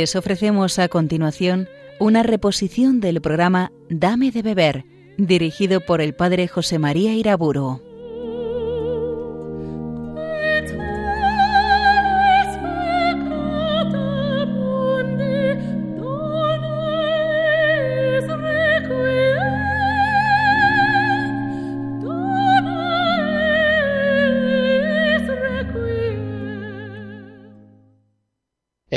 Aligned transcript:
Les 0.00 0.16
ofrecemos 0.16 0.78
a 0.78 0.88
continuación 0.88 1.68
una 1.98 2.22
reposición 2.22 3.00
del 3.00 3.20
programa 3.20 3.70
Dame 3.90 4.30
de 4.30 4.40
beber, 4.40 4.86
dirigido 5.18 5.82
por 5.82 6.00
el 6.00 6.14
Padre 6.14 6.48
José 6.48 6.78
María 6.78 7.12
Iraburo. 7.12 7.82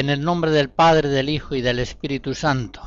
En 0.04 0.10
el 0.10 0.22
nombre 0.22 0.52
del 0.52 0.70
Padre, 0.70 1.08
del 1.08 1.30
Hijo 1.30 1.56
y 1.56 1.62
del 1.62 1.80
Espíritu 1.80 2.36
Santo. 2.36 2.82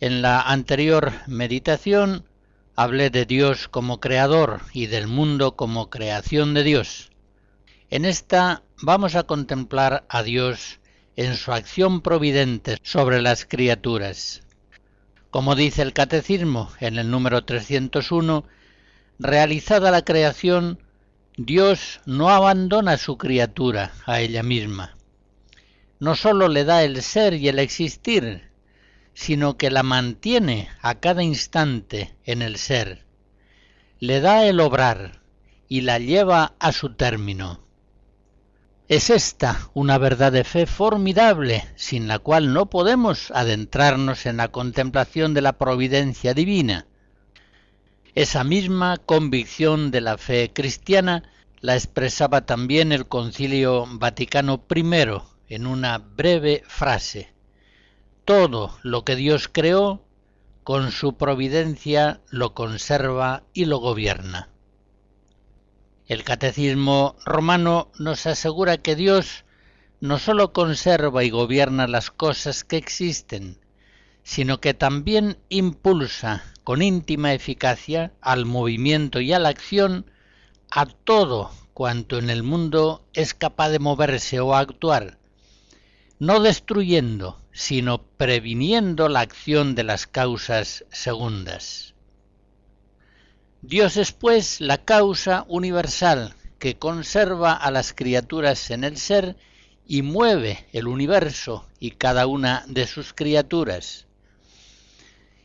En 0.00 0.20
la 0.20 0.42
anterior 0.42 1.14
meditación 1.26 2.26
hablé 2.74 3.08
de 3.08 3.24
Dios 3.24 3.68
como 3.68 4.00
creador 4.00 4.60
y 4.74 4.84
del 4.84 5.06
mundo 5.06 5.56
como 5.56 5.88
creación 5.88 6.52
de 6.52 6.62
Dios. 6.62 7.10
En 7.88 8.04
esta 8.04 8.64
vamos 8.82 9.14
a 9.14 9.22
contemplar 9.22 10.04
a 10.10 10.22
Dios 10.22 10.78
en 11.16 11.36
su 11.36 11.52
acción 11.52 12.02
providente 12.02 12.76
sobre 12.82 13.22
las 13.22 13.46
criaturas. 13.46 14.42
Como 15.30 15.54
dice 15.54 15.80
el 15.80 15.94
Catecismo 15.94 16.70
en 16.80 16.98
el 16.98 17.10
número 17.10 17.46
301, 17.46 18.44
realizada 19.18 19.90
la 19.90 20.04
creación, 20.04 20.82
Dios 21.38 22.02
no 22.04 22.28
abandona 22.28 22.92
a 22.92 22.98
su 22.98 23.16
criatura 23.16 23.92
a 24.04 24.20
ella 24.20 24.42
misma 24.42 24.95
no 25.98 26.14
sólo 26.14 26.48
le 26.48 26.64
da 26.64 26.84
el 26.84 27.02
ser 27.02 27.34
y 27.34 27.48
el 27.48 27.58
existir, 27.58 28.50
sino 29.14 29.56
que 29.56 29.70
la 29.70 29.82
mantiene 29.82 30.68
a 30.82 30.96
cada 30.96 31.22
instante 31.22 32.14
en 32.24 32.42
el 32.42 32.58
ser, 32.58 33.04
le 33.98 34.20
da 34.20 34.44
el 34.44 34.60
obrar 34.60 35.22
y 35.68 35.80
la 35.80 35.98
lleva 35.98 36.54
a 36.58 36.72
su 36.72 36.94
término. 36.94 37.60
Es 38.88 39.10
esta 39.10 39.68
una 39.74 39.98
verdad 39.98 40.30
de 40.30 40.44
fe 40.44 40.66
formidable, 40.66 41.64
sin 41.74 42.06
la 42.06 42.20
cual 42.20 42.52
no 42.52 42.66
podemos 42.66 43.32
adentrarnos 43.32 44.26
en 44.26 44.36
la 44.36 44.48
contemplación 44.48 45.34
de 45.34 45.40
la 45.40 45.54
providencia 45.54 46.34
divina. 46.34 46.86
Esa 48.14 48.44
misma 48.44 48.98
convicción 48.98 49.90
de 49.90 50.02
la 50.02 50.18
fe 50.18 50.52
cristiana 50.52 51.24
la 51.60 51.74
expresaba 51.74 52.46
también 52.46 52.92
el 52.92 53.08
Concilio 53.08 53.86
Vaticano 53.90 54.62
I 54.72 54.82
en 55.48 55.66
una 55.66 55.98
breve 55.98 56.62
frase. 56.66 57.32
Todo 58.24 58.78
lo 58.82 59.04
que 59.04 59.16
Dios 59.16 59.48
creó, 59.48 60.02
con 60.64 60.90
su 60.90 61.16
providencia 61.16 62.20
lo 62.28 62.54
conserva 62.54 63.44
y 63.52 63.66
lo 63.66 63.78
gobierna. 63.78 64.48
El 66.06 66.24
catecismo 66.24 67.16
romano 67.24 67.90
nos 67.98 68.26
asegura 68.26 68.78
que 68.78 68.96
Dios 68.96 69.44
no 70.00 70.18
sólo 70.18 70.52
conserva 70.52 71.24
y 71.24 71.30
gobierna 71.30 71.86
las 71.86 72.10
cosas 72.10 72.64
que 72.64 72.76
existen, 72.76 73.58
sino 74.22 74.60
que 74.60 74.74
también 74.74 75.38
impulsa 75.48 76.44
con 76.64 76.82
íntima 76.82 77.32
eficacia 77.32 78.12
al 78.20 78.44
movimiento 78.44 79.20
y 79.20 79.32
a 79.32 79.38
la 79.38 79.50
acción 79.50 80.10
a 80.70 80.86
todo 80.86 81.52
cuanto 81.74 82.18
en 82.18 82.30
el 82.30 82.42
mundo 82.42 83.04
es 83.12 83.34
capaz 83.34 83.68
de 83.68 83.78
moverse 83.78 84.40
o 84.40 84.54
actuar, 84.54 85.18
no 86.18 86.40
destruyendo, 86.40 87.40
sino 87.52 88.02
previniendo 88.02 89.08
la 89.08 89.20
acción 89.20 89.74
de 89.74 89.84
las 89.84 90.06
causas 90.06 90.84
segundas. 90.90 91.94
Dios 93.62 93.96
es 93.96 94.12
pues 94.12 94.60
la 94.60 94.84
causa 94.84 95.44
universal 95.48 96.34
que 96.58 96.78
conserva 96.78 97.52
a 97.52 97.70
las 97.70 97.92
criaturas 97.92 98.70
en 98.70 98.84
el 98.84 98.96
ser 98.96 99.36
y 99.86 100.02
mueve 100.02 100.66
el 100.72 100.88
universo 100.88 101.66
y 101.78 101.92
cada 101.92 102.26
una 102.26 102.64
de 102.66 102.86
sus 102.86 103.12
criaturas. 103.12 104.06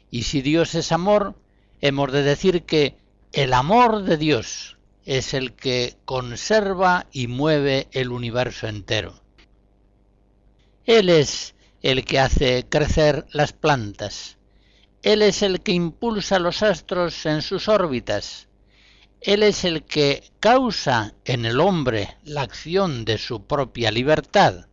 Y 0.09 0.23
si 0.23 0.41
Dios 0.41 0.75
es 0.75 0.91
amor, 0.91 1.35
hemos 1.79 2.11
de 2.11 2.23
decir 2.23 2.63
que 2.63 2.95
el 3.33 3.53
amor 3.53 4.03
de 4.03 4.17
Dios 4.17 4.77
es 5.05 5.33
el 5.33 5.53
que 5.53 5.95
conserva 6.05 7.07
y 7.11 7.27
mueve 7.27 7.87
el 7.91 8.11
universo 8.11 8.67
entero. 8.67 9.20
Él 10.85 11.09
es 11.09 11.53
el 11.81 12.05
que 12.05 12.19
hace 12.19 12.65
crecer 12.67 13.25
las 13.31 13.53
plantas. 13.53 14.37
Él 15.03 15.21
es 15.21 15.41
el 15.41 15.61
que 15.61 15.71
impulsa 15.71 16.39
los 16.39 16.63
astros 16.63 17.25
en 17.25 17.41
sus 17.41 17.67
órbitas. 17.67 18.47
Él 19.19 19.43
es 19.43 19.65
el 19.65 19.83
que 19.83 20.23
causa 20.39 21.13
en 21.25 21.45
el 21.45 21.59
hombre 21.59 22.17
la 22.23 22.41
acción 22.41 23.05
de 23.05 23.17
su 23.17 23.45
propia 23.45 23.91
libertad. 23.91 24.65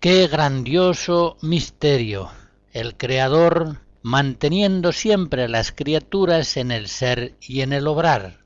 Qué 0.00 0.26
grandioso 0.26 1.36
misterio, 1.42 2.30
el 2.72 2.96
Creador 2.96 3.80
manteniendo 4.02 4.92
siempre 4.92 5.48
las 5.48 5.72
criaturas 5.72 6.56
en 6.56 6.70
el 6.72 6.88
ser 6.88 7.34
y 7.40 7.60
en 7.60 7.72
el 7.72 7.86
obrar. 7.86 8.40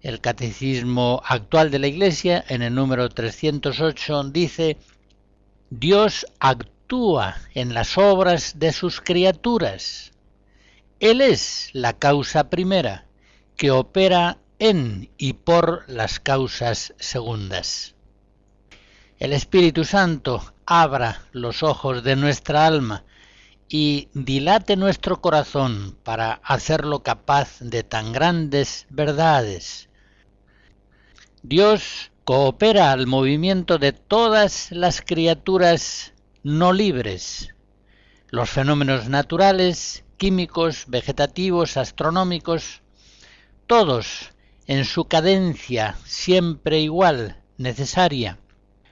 El 0.00 0.20
Catecismo 0.20 1.20
actual 1.26 1.72
de 1.72 1.80
la 1.80 1.88
Iglesia, 1.88 2.44
en 2.48 2.62
el 2.62 2.72
número 2.72 3.08
308, 3.08 4.30
dice, 4.30 4.76
Dios 5.70 6.24
actúa 6.38 7.34
en 7.52 7.74
las 7.74 7.98
obras 7.98 8.60
de 8.60 8.72
sus 8.72 9.00
criaturas. 9.00 10.12
Él 11.00 11.20
es 11.20 11.70
la 11.72 11.94
causa 11.94 12.48
primera, 12.48 13.06
que 13.56 13.72
opera 13.72 14.38
en 14.60 15.10
y 15.18 15.32
por 15.32 15.82
las 15.88 16.20
causas 16.20 16.94
segundas. 17.00 17.96
El 19.18 19.32
Espíritu 19.32 19.84
Santo 19.84 20.54
abra 20.64 21.22
los 21.32 21.64
ojos 21.64 22.04
de 22.04 22.14
nuestra 22.14 22.66
alma 22.66 23.02
y 23.68 24.10
dilate 24.14 24.76
nuestro 24.76 25.20
corazón 25.20 25.98
para 26.04 26.34
hacerlo 26.44 27.02
capaz 27.02 27.58
de 27.58 27.82
tan 27.82 28.12
grandes 28.12 28.86
verdades 28.90 29.87
Dios 31.42 32.10
coopera 32.24 32.90
al 32.90 33.06
movimiento 33.06 33.78
de 33.78 33.92
todas 33.92 34.72
las 34.72 35.00
criaturas 35.00 36.12
no 36.42 36.72
libres. 36.72 37.54
Los 38.28 38.50
fenómenos 38.50 39.08
naturales, 39.08 40.04
químicos, 40.16 40.86
vegetativos, 40.88 41.76
astronómicos, 41.76 42.82
todos 43.68 44.32
en 44.66 44.84
su 44.84 45.04
cadencia 45.04 45.96
siempre 46.04 46.80
igual, 46.80 47.40
necesaria, 47.56 48.38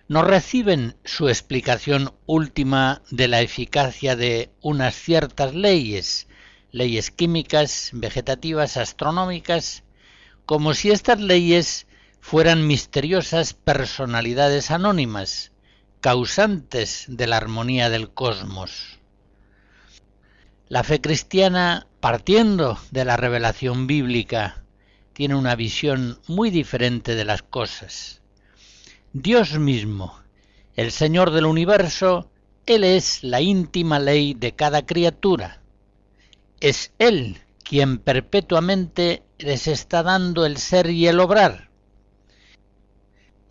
no 0.07 0.23
reciben 0.23 0.97
su 1.05 1.29
explicación 1.29 2.15
última 2.27 3.03
de 3.11 3.27
la 3.27 3.41
eficacia 3.41 4.15
de 4.15 4.51
unas 4.63 4.95
ciertas 4.95 5.53
leyes, 5.53 6.29
leyes 6.71 7.11
químicas, 7.11 7.91
vegetativas, 7.93 8.77
astronómicas, 8.77 9.83
como 10.47 10.75
si 10.75 10.93
estas 10.93 11.21
leyes 11.21 11.86
fueran 12.29 12.67
misteriosas 12.67 13.55
personalidades 13.55 14.73
anónimas, 14.73 15.53
causantes 16.01 17.05
de 17.07 17.29
la 17.29 17.37
armonía 17.37 17.89
del 17.89 18.11
cosmos. 18.11 18.99
La 20.69 20.83
fe 20.83 21.01
cristiana, 21.01 21.87
partiendo 22.01 22.81
de 22.91 23.05
la 23.05 23.17
revelación 23.17 23.87
bíblica, 23.87 24.65
tiene 25.13 25.37
una 25.37 25.55
visión 25.55 26.19
muy 26.27 26.51
diferente 26.51 27.15
de 27.15 27.25
las 27.25 27.45
cosas. 27.45 28.23
Dios 29.13 29.57
mismo, 29.61 30.19
el 30.75 30.91
Señor 30.91 31.31
del 31.31 31.47
universo, 31.47 32.29
Él 32.67 32.83
es 32.83 33.23
la 33.23 33.41
íntima 33.41 34.01
ley 34.01 34.35
de 34.35 34.51
cada 34.51 34.85
criatura. 34.85 35.63
Es 36.59 36.93
Él 36.99 37.39
quien 37.63 37.99
perpetuamente 37.99 39.23
les 39.39 39.69
está 39.69 40.03
dando 40.03 40.45
el 40.45 40.57
ser 40.57 40.91
y 40.91 41.07
el 41.07 41.21
obrar 41.21 41.66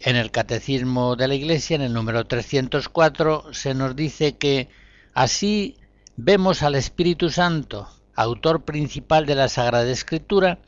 en 0.06 0.16
el 0.18 0.30
Catecismo 0.30 1.16
de 1.16 1.28
la 1.28 1.34
Iglesia, 1.34 1.76
en 1.76 1.82
el 1.82 1.92
número 1.92 2.26
304, 2.28 3.52
se 3.54 3.74
nos 3.74 3.96
dice 3.96 4.38
que 4.38 4.70
así 5.16 5.78
vemos 6.16 6.62
al 6.62 6.76
Espíritu 6.76 7.32
Santo, 7.32 7.90
autor 8.14 8.66
principal 8.66 9.26
de 9.26 9.34
la 9.34 9.50
Sagrada 9.50 9.90
Escritura, 9.90 10.60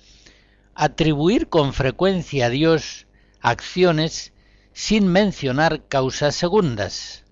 atribuir 0.74 1.50
con 1.50 1.74
frecuencia 1.74 2.48
a 2.48 2.50
Dios 2.50 3.06
acciones 3.40 4.34
sin 4.74 5.08
mencionar 5.08 5.88
causas 5.88 6.34
segundas. 6.34 7.24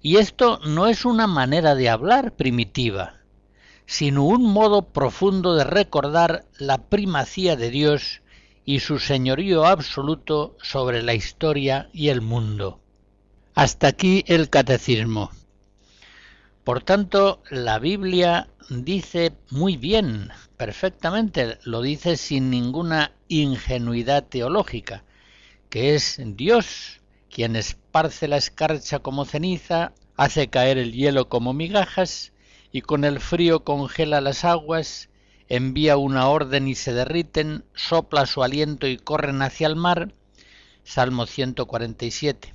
Y 0.00 0.16
esto 0.16 0.58
no 0.64 0.86
es 0.86 1.04
una 1.04 1.26
manera 1.26 1.74
de 1.74 1.90
hablar 1.90 2.32
primitiva, 2.32 3.20
sino 3.84 4.24
un 4.24 4.50
modo 4.50 4.88
profundo 4.88 5.54
de 5.54 5.64
recordar 5.64 6.46
la 6.58 6.78
primacía 6.78 7.56
de 7.56 7.68
Dios 7.68 8.22
y 8.64 8.80
su 8.80 8.98
señorío 8.98 9.64
absoluto 9.64 10.56
sobre 10.62 11.02
la 11.02 11.14
historia 11.14 11.88
y 11.92 12.08
el 12.08 12.20
mundo. 12.20 12.80
Hasta 13.54 13.88
aquí 13.88 14.24
el 14.26 14.48
catecismo. 14.48 15.30
Por 16.64 16.82
tanto, 16.82 17.42
la 17.50 17.78
Biblia 17.78 18.48
dice 18.68 19.32
muy 19.50 19.76
bien, 19.76 20.30
perfectamente, 20.56 21.58
lo 21.64 21.82
dice 21.82 22.16
sin 22.16 22.50
ninguna 22.50 23.12
ingenuidad 23.28 24.24
teológica, 24.24 25.04
que 25.68 25.94
es 25.94 26.20
Dios 26.22 27.00
quien 27.30 27.56
esparce 27.56 28.28
la 28.28 28.36
escarcha 28.36 28.98
como 28.98 29.24
ceniza, 29.24 29.92
hace 30.16 30.48
caer 30.48 30.78
el 30.78 30.92
hielo 30.92 31.28
como 31.28 31.52
migajas, 31.52 32.32
y 32.72 32.82
con 32.82 33.04
el 33.04 33.20
frío 33.20 33.64
congela 33.64 34.20
las 34.20 34.44
aguas, 34.44 35.09
envía 35.50 35.98
una 35.98 36.28
orden 36.28 36.68
y 36.68 36.74
se 36.74 36.94
derriten, 36.94 37.64
sopla 37.74 38.24
su 38.24 38.42
aliento 38.42 38.86
y 38.86 38.96
corren 38.96 39.42
hacia 39.42 39.66
el 39.66 39.76
mar. 39.76 40.14
Salmo 40.84 41.26
147. 41.26 42.54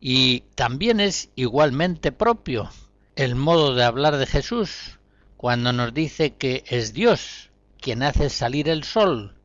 Y 0.00 0.40
también 0.56 0.98
es 0.98 1.30
igualmente 1.36 2.10
propio 2.10 2.70
el 3.14 3.34
modo 3.34 3.74
de 3.74 3.84
hablar 3.84 4.16
de 4.16 4.26
Jesús 4.26 4.98
cuando 5.36 5.72
nos 5.72 5.94
dice 5.94 6.34
que 6.34 6.64
es 6.66 6.92
Dios 6.92 7.50
quien 7.80 8.02
hace 8.02 8.30
salir 8.30 8.68
el 8.68 8.84
sol, 8.84 9.36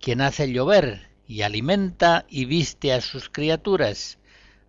quien 0.00 0.20
hace 0.20 0.52
llover 0.52 1.08
y 1.26 1.42
alimenta 1.42 2.26
y 2.28 2.44
viste 2.44 2.92
a 2.92 3.00
sus 3.00 3.28
criaturas. 3.28 4.18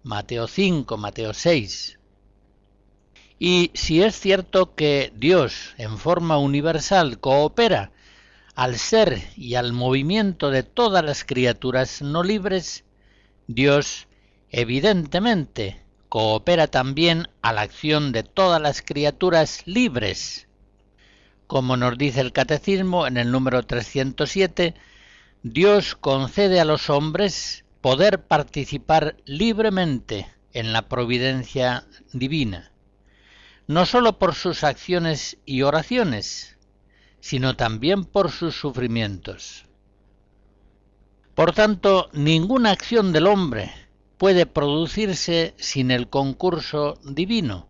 Mateo 0.03 0.47
5, 0.47 0.97
Mateo 0.97 1.33
6. 1.33 1.98
Y 3.39 3.71
si 3.73 4.03
es 4.03 4.19
cierto 4.19 4.75
que 4.75 5.13
Dios 5.15 5.73
en 5.77 5.97
forma 5.97 6.37
universal 6.37 7.19
coopera 7.19 7.91
al 8.53 8.77
ser 8.77 9.23
y 9.37 9.55
al 9.55 9.71
movimiento 9.71 10.51
de 10.51 10.63
todas 10.63 11.05
las 11.05 11.23
criaturas 11.23 12.01
no 12.01 12.21
libres, 12.21 12.83
Dios 13.47 14.07
evidentemente 14.49 15.81
coopera 16.09 16.67
también 16.67 17.29
a 17.41 17.53
la 17.53 17.61
acción 17.61 18.11
de 18.11 18.23
todas 18.23 18.61
las 18.61 18.81
criaturas 18.81 19.61
libres. 19.65 20.47
Como 21.47 21.77
nos 21.77 21.97
dice 21.97 22.19
el 22.19 22.33
Catecismo 22.33 23.07
en 23.07 23.15
el 23.15 23.31
número 23.31 23.63
307, 23.63 24.75
Dios 25.43 25.95
concede 25.95 26.59
a 26.59 26.65
los 26.65 26.89
hombres 26.89 27.63
poder 27.79 28.23
participar 28.23 29.15
libremente 29.23 30.27
en 30.51 30.73
la 30.73 30.89
providencia 30.89 31.85
divina, 32.11 32.71
no 33.69 33.85
sólo 33.85 34.17
por 34.17 34.33
sus 34.33 34.63
acciones 34.63 35.37
y 35.45 35.61
oraciones, 35.61 36.57
sino 37.19 37.55
también 37.55 38.03
por 38.03 38.31
sus 38.31 38.55
sufrimientos. 38.55 39.65
Por 41.35 41.51
tanto, 41.51 42.09
ninguna 42.11 42.71
acción 42.71 43.13
del 43.13 43.27
hombre 43.27 43.71
puede 44.17 44.47
producirse 44.47 45.53
sin 45.59 45.91
el 45.91 46.09
concurso 46.09 46.97
divino, 47.03 47.69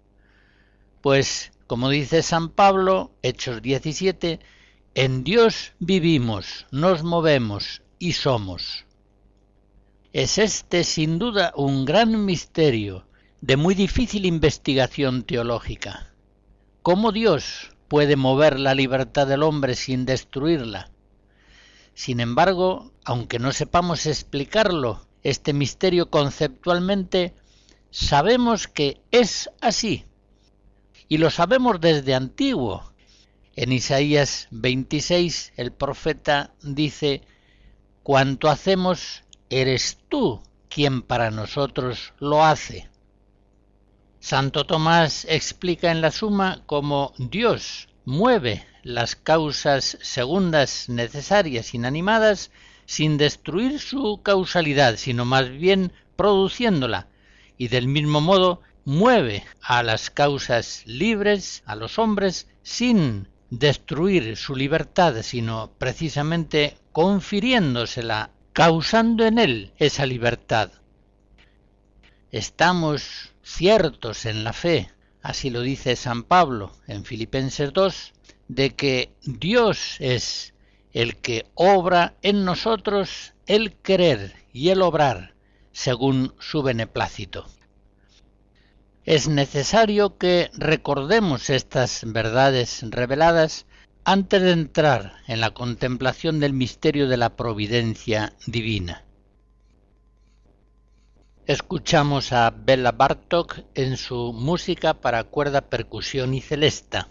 pues, 1.01 1.51
como 1.67 1.89
dice 1.89 2.23
San 2.23 2.47
Pablo, 2.47 3.11
Hechos 3.21 3.61
17, 3.61 4.39
en 4.95 5.25
Dios 5.25 5.73
vivimos, 5.79 6.65
nos 6.71 7.03
movemos 7.03 7.81
y 7.99 8.13
somos. 8.13 8.85
Es 10.13 10.37
este 10.37 10.85
sin 10.85 11.19
duda 11.19 11.51
un 11.57 11.83
gran 11.83 12.23
misterio 12.23 13.08
de 13.41 13.55
muy 13.55 13.73
difícil 13.73 14.25
investigación 14.25 15.23
teológica. 15.23 16.13
¿Cómo 16.81 17.11
Dios 17.11 17.71
puede 17.87 18.15
mover 18.15 18.59
la 18.59 18.75
libertad 18.75 19.27
del 19.27 19.43
hombre 19.43 19.75
sin 19.75 20.05
destruirla? 20.05 20.91
Sin 21.93 22.19
embargo, 22.19 22.91
aunque 23.05 23.39
no 23.39 23.51
sepamos 23.51 24.05
explicarlo, 24.05 25.05
este 25.23 25.53
misterio 25.53 26.09
conceptualmente, 26.09 27.33
sabemos 27.91 28.67
que 28.67 29.01
es 29.11 29.49
así. 29.61 30.05
Y 31.07 31.17
lo 31.17 31.29
sabemos 31.29 31.79
desde 31.81 32.15
antiguo. 32.15 32.93
En 33.55 33.71
Isaías 33.71 34.47
26 34.51 35.53
el 35.55 35.71
profeta 35.71 36.53
dice, 36.61 37.21
Cuanto 38.03 38.49
hacemos, 38.49 39.23
eres 39.49 39.97
tú 40.09 40.41
quien 40.69 41.01
para 41.01 41.31
nosotros 41.31 42.13
lo 42.19 42.45
hace. 42.45 42.88
Santo 44.19 44.65
Tomás 44.65 45.25
explica 45.29 45.91
en 45.91 46.01
la 46.01 46.11
suma 46.11 46.61
cómo 46.65 47.13
Dios 47.17 47.87
mueve 48.03 48.65
las 48.83 49.15
causas 49.15 49.97
segundas 50.01 50.89
necesarias 50.89 51.73
inanimadas 51.73 52.51
sin 52.85 53.17
destruir 53.17 53.79
su 53.79 54.21
causalidad, 54.21 54.97
sino 54.97 55.23
más 55.23 55.49
bien 55.49 55.93
produciéndola, 56.17 57.07
y 57.57 57.69
del 57.69 57.87
mismo 57.87 58.19
modo 58.19 58.61
mueve 58.83 59.45
a 59.61 59.83
las 59.83 60.09
causas 60.09 60.83
libres, 60.85 61.63
a 61.65 61.75
los 61.75 61.97
hombres, 61.97 62.47
sin 62.61 63.29
destruir 63.49 64.35
su 64.35 64.55
libertad, 64.55 65.21
sino 65.21 65.71
precisamente 65.77 66.77
confiriéndosela, 66.91 68.31
causando 68.51 69.25
en 69.25 69.39
él 69.39 69.73
esa 69.77 70.05
libertad. 70.05 70.71
Estamos 72.31 73.28
ciertos 73.43 74.25
en 74.25 74.43
la 74.43 74.53
fe, 74.53 74.89
así 75.21 75.49
lo 75.49 75.61
dice 75.61 75.95
San 75.95 76.23
Pablo 76.23 76.71
en 76.87 77.05
Filipenses 77.05 77.73
2, 77.73 78.13
de 78.47 78.75
que 78.75 79.11
Dios 79.23 79.97
es 79.99 80.53
el 80.91 81.17
que 81.17 81.45
obra 81.55 82.15
en 82.21 82.45
nosotros 82.45 83.33
el 83.45 83.73
querer 83.73 84.33
y 84.53 84.69
el 84.69 84.81
obrar 84.81 85.33
según 85.71 86.33
su 86.39 86.63
beneplácito. 86.63 87.45
Es 89.05 89.27
necesario 89.27 90.17
que 90.17 90.51
recordemos 90.53 91.49
estas 91.49 92.01
verdades 92.05 92.83
reveladas 92.89 93.65
antes 94.03 94.41
de 94.41 94.51
entrar 94.51 95.13
en 95.27 95.41
la 95.41 95.51
contemplación 95.51 96.39
del 96.39 96.53
misterio 96.53 97.07
de 97.07 97.17
la 97.17 97.35
providencia 97.35 98.33
divina. 98.45 99.03
Escuchamos 101.49 102.31
a 102.31 102.51
Bella 102.51 102.91
Bartok 102.91 103.61
en 103.73 103.97
su 103.97 104.33
música 104.33 104.93
para 104.93 105.23
cuerda, 105.23 105.61
percusión 105.61 106.35
y 106.35 106.41
celesta. 106.41 107.07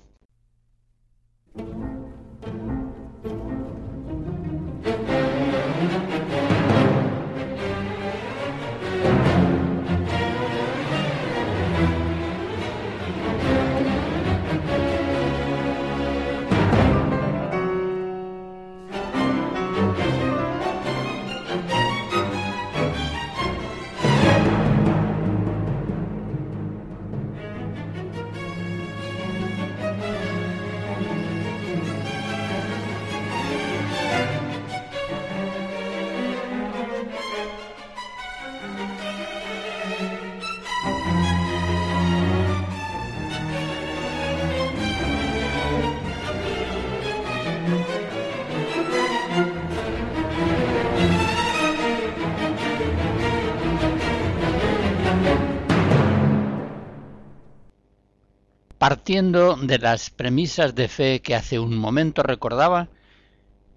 Partiendo 59.09 59.57
de 59.57 59.79
las 59.79 60.11
premisas 60.11 60.75
de 60.75 60.87
fe 60.87 61.23
que 61.23 61.35
hace 61.35 61.59
un 61.59 61.79
momento 61.79 62.23
recordaba, 62.23 62.91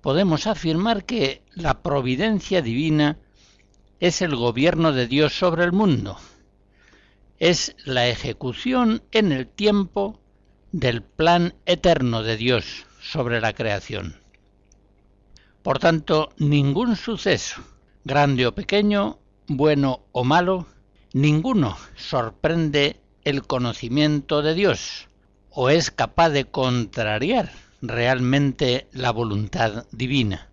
podemos 0.02 0.46
afirmar 0.46 1.06
que 1.06 1.42
la 1.54 1.82
providencia 1.82 2.62
divina 2.62 3.18
es 4.02 4.22
el 4.22 4.36
gobierno 4.36 4.92
de 4.92 5.08
Dios 5.08 5.32
sobre 5.32 5.64
el 5.64 5.72
mundo, 5.72 6.18
es 7.40 7.78
la 7.86 8.10
ejecución 8.10 9.04
en 9.14 9.32
el 9.32 9.48
tiempo 9.48 10.20
del 10.74 11.02
plan 11.02 11.56
eterno 11.66 12.24
de 12.24 12.36
Dios 12.36 12.86
sobre 13.02 13.40
la 13.40 13.54
creación. 13.54 14.20
Por 15.64 15.80
tanto, 15.80 16.34
ningún 16.40 16.98
suceso, 16.98 17.62
grande 18.04 18.48
o 18.48 18.54
pequeño, 18.54 19.18
bueno 19.48 20.02
o 20.12 20.26
malo, 20.26 20.68
ninguno 21.14 21.78
sorprende 21.96 23.00
el 23.24 23.48
conocimiento 23.48 24.42
de 24.42 24.56
Dios 24.56 25.08
o 25.51 25.70
es 25.70 25.91
capaz 25.91 26.29
de 26.29 26.46
contrariar 26.46 27.51
realmente 27.81 28.88
la 28.91 29.12
voluntad 29.12 29.86
divina. 29.91 30.50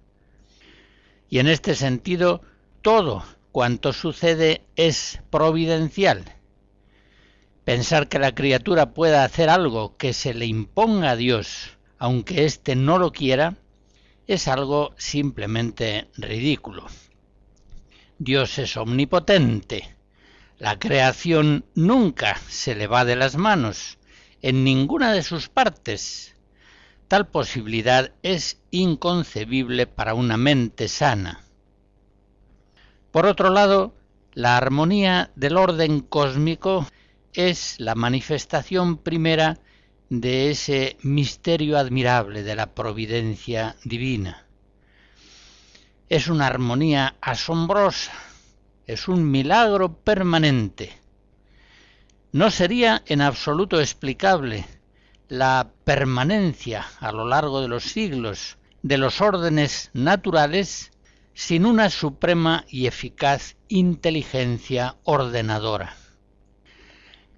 Y 1.31 1.39
en 1.39 1.49
este 1.49 1.75
sentido, 1.75 2.43
todo 2.83 3.25
cuanto 3.53 3.93
sucede 3.93 4.63
es 4.77 5.21
providencial. 5.31 6.25
Pensar 7.65 8.09
que 8.09 8.19
la 8.19 8.35
criatura 8.35 8.95
pueda 8.95 9.25
hacer 9.25 9.51
algo 9.51 9.97
que 9.97 10.13
se 10.13 10.33
le 10.33 10.47
imponga 10.47 11.11
a 11.11 11.17
Dios, 11.17 11.77
aunque 11.99 12.45
éste 12.45 12.77
no 12.77 12.99
lo 12.99 13.13
quiera, 13.13 13.57
es 14.27 14.49
algo 14.49 14.95
simplemente 14.97 16.09
ridículo. 16.17 16.87
Dios 18.19 18.59
es 18.59 18.77
omnipotente. 18.77 19.97
La 20.59 20.79
creación 20.79 21.65
nunca 21.75 22.41
se 22.49 22.75
le 22.75 22.87
va 22.87 23.05
de 23.05 23.17
las 23.17 23.37
manos, 23.37 23.98
en 24.43 24.65
ninguna 24.65 25.13
de 25.13 25.23
sus 25.23 25.49
partes. 25.49 26.35
Tal 27.09 27.29
posibilidad 27.29 28.13
es 28.23 28.61
inconcebible 28.71 29.87
para 29.87 30.15
una 30.15 30.37
mente 30.37 30.89
sana. 30.89 31.45
Por 33.11 33.27
otro 33.27 33.51
lado, 33.51 33.95
la 34.35 34.57
armonía 34.57 35.31
del 35.35 35.57
orden 35.57 36.01
cósmico 36.01 36.87
es 37.33 37.81
la 37.81 37.95
manifestación 37.95 38.99
primera 38.99 39.59
de 40.11 40.51
ese 40.51 40.97
misterio 41.03 41.79
admirable 41.79 42.43
de 42.43 42.55
la 42.55 42.75
providencia 42.75 43.77
divina. 43.85 44.47
Es 46.09 46.29
una 46.29 46.47
armonía 46.47 47.17
asombrosa, 47.21 48.13
es 48.87 49.09
un 49.09 49.31
milagro 49.31 49.95
permanente. 49.99 50.99
No 52.33 52.51
sería 52.51 53.03
en 53.07 53.23
absoluto 53.23 53.81
explicable 53.81 54.67
la 55.29 55.71
permanencia 55.85 56.87
a 57.01 57.11
lo 57.13 57.27
largo 57.27 57.63
de 57.63 57.69
los 57.69 57.85
siglos 57.85 58.59
de 58.83 58.99
los 58.99 59.21
órdenes 59.21 59.91
naturales 59.95 60.91
sin 61.33 61.65
una 61.65 61.89
suprema 61.89 62.65
y 62.69 62.87
eficaz 62.87 63.57
inteligencia 63.69 64.97
ordenadora. 65.05 65.97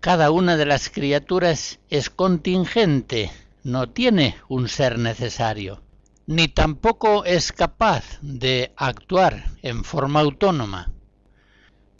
Cada 0.00 0.30
una 0.30 0.56
de 0.56 0.66
las 0.66 0.88
criaturas 0.90 1.78
es 1.88 2.10
contingente, 2.10 3.30
no 3.62 3.90
tiene 3.90 4.36
un 4.48 4.68
ser 4.68 4.98
necesario, 4.98 5.82
ni 6.26 6.48
tampoco 6.48 7.24
es 7.24 7.52
capaz 7.52 8.18
de 8.22 8.72
actuar 8.76 9.52
en 9.62 9.84
forma 9.84 10.20
autónoma. 10.20 10.90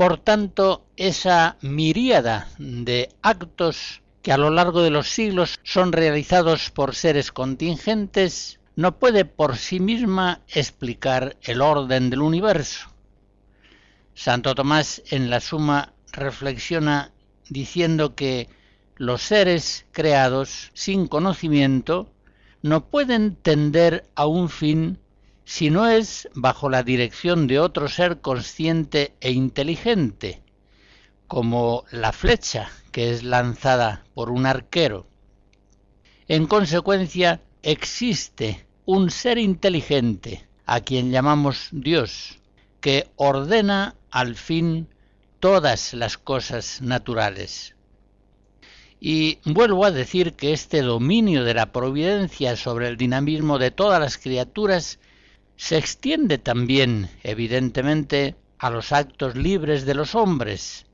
Por 0.00 0.16
tanto, 0.16 0.86
esa 0.96 1.58
miríada 1.60 2.48
de 2.56 3.10
actos 3.20 4.00
que 4.22 4.32
a 4.32 4.38
lo 4.38 4.48
largo 4.48 4.80
de 4.80 4.88
los 4.88 5.10
siglos 5.10 5.60
son 5.62 5.92
realizados 5.92 6.70
por 6.70 6.94
seres 6.94 7.32
contingentes 7.32 8.60
no 8.76 8.98
puede 8.98 9.26
por 9.26 9.58
sí 9.58 9.78
misma 9.78 10.40
explicar 10.48 11.36
el 11.42 11.60
orden 11.60 12.08
del 12.08 12.22
universo. 12.22 12.88
Santo 14.14 14.54
Tomás 14.54 15.02
en 15.10 15.28
la 15.28 15.38
Suma 15.38 15.92
reflexiona 16.12 17.12
diciendo 17.50 18.14
que 18.14 18.48
los 18.96 19.20
seres 19.20 19.84
creados 19.92 20.70
sin 20.72 21.08
conocimiento 21.08 22.10
no 22.62 22.86
pueden 22.86 23.36
tender 23.36 24.06
a 24.14 24.24
un 24.24 24.48
fin 24.48 24.98
si 25.44 25.70
no 25.70 25.88
es 25.88 26.28
bajo 26.34 26.68
la 26.68 26.82
dirección 26.82 27.46
de 27.46 27.58
otro 27.58 27.88
ser 27.88 28.20
consciente 28.20 29.14
e 29.20 29.32
inteligente, 29.32 30.42
como 31.26 31.84
la 31.90 32.12
flecha 32.12 32.70
que 32.92 33.10
es 33.10 33.22
lanzada 33.22 34.04
por 34.14 34.30
un 34.30 34.46
arquero. 34.46 35.06
En 36.28 36.46
consecuencia, 36.46 37.40
existe 37.62 38.66
un 38.84 39.10
ser 39.10 39.38
inteligente, 39.38 40.46
a 40.66 40.80
quien 40.80 41.10
llamamos 41.10 41.68
Dios, 41.72 42.38
que 42.80 43.08
ordena 43.16 43.96
al 44.10 44.36
fin 44.36 44.88
todas 45.40 45.94
las 45.94 46.18
cosas 46.18 46.82
naturales. 46.82 47.74
Y 49.00 49.38
vuelvo 49.44 49.84
a 49.84 49.90
decir 49.90 50.34
que 50.34 50.52
este 50.52 50.82
dominio 50.82 51.44
de 51.44 51.54
la 51.54 51.72
providencia 51.72 52.56
sobre 52.56 52.88
el 52.88 52.96
dinamismo 52.96 53.58
de 53.58 53.70
todas 53.70 53.98
las 53.98 54.18
criaturas 54.18 54.98
se 55.60 55.76
extiende 55.76 56.38
también, 56.38 57.10
evidentemente, 57.22 58.34
a 58.58 58.70
los 58.70 58.92
actos 58.92 59.36
libres 59.36 59.84
de 59.84 59.92
los 59.92 60.14
hombres. 60.14 60.86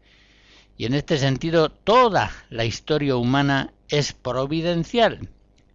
Y 0.77 0.87
en 0.87 0.95
este 0.95 1.19
sentido, 1.19 1.71
toda 1.71 2.33
la 2.51 2.65
historia 2.65 3.15
humana 3.15 3.73
es 3.89 4.13
providencial, 4.13 5.31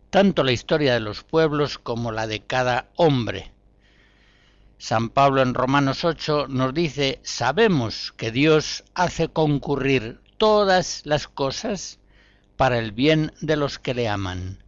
tanto 0.10 0.44
la 0.44 0.52
historia 0.52 0.94
de 0.94 1.00
los 1.00 1.24
pueblos 1.24 1.78
como 1.78 2.12
la 2.12 2.28
de 2.28 2.42
cada 2.42 2.90
hombre. 2.98 3.54
San 4.78 5.08
Pablo 5.08 5.42
en 5.42 5.54
Romanos 5.54 6.04
8 6.04 6.48
nos 6.50 6.74
dice, 6.74 7.22
sabemos 7.24 8.12
que 8.18 8.30
Dios 8.30 8.84
hace 8.94 9.30
concurrir 9.30 10.20
todas 10.38 11.06
las 11.06 11.30
cosas 11.30 11.98
para 12.58 12.78
el 12.78 12.92
bien 12.92 13.32
de 13.40 13.56
los 13.56 13.80
que 13.80 13.94
le 13.94 14.10
aman. 14.10 14.62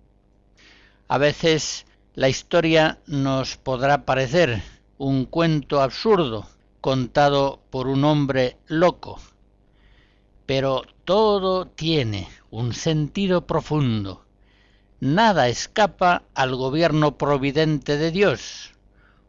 A 1.09 1.17
veces 1.17 1.85
la 2.15 2.29
historia 2.29 2.99
nos 3.07 3.57
podrá 3.57 4.05
parecer 4.05 4.61
un 4.97 5.25
cuento 5.25 5.81
absurdo 5.81 6.47
contado 6.81 7.59
por 7.69 7.87
un 7.87 8.03
hombre 8.03 8.57
loco, 8.67 9.19
pero 10.45 10.83
todo 11.05 11.67
tiene 11.67 12.27
un 12.51 12.73
sentido 12.73 13.47
profundo. 13.47 14.25
Nada 14.99 15.47
escapa 15.47 16.23
al 16.33 16.55
gobierno 16.55 17.17
providente 17.17 17.97
de 17.97 18.11
Dios 18.11 18.73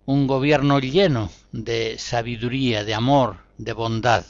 un 0.07 0.27
gobierno 0.27 0.81
lleno 0.81 1.31
de 1.53 1.97
sabiduría, 1.99 2.85
de 2.85 2.95
amor, 2.95 3.39
de 3.57 3.73
bondad. 3.73 4.25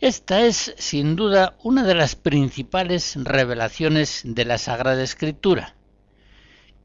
Esta 0.00 0.42
es, 0.42 0.74
sin 0.78 1.16
duda, 1.16 1.56
una 1.62 1.84
de 1.84 1.94
las 1.94 2.16
principales 2.16 3.16
revelaciones 3.16 4.22
de 4.24 4.44
la 4.44 4.58
Sagrada 4.58 5.02
Escritura, 5.02 5.74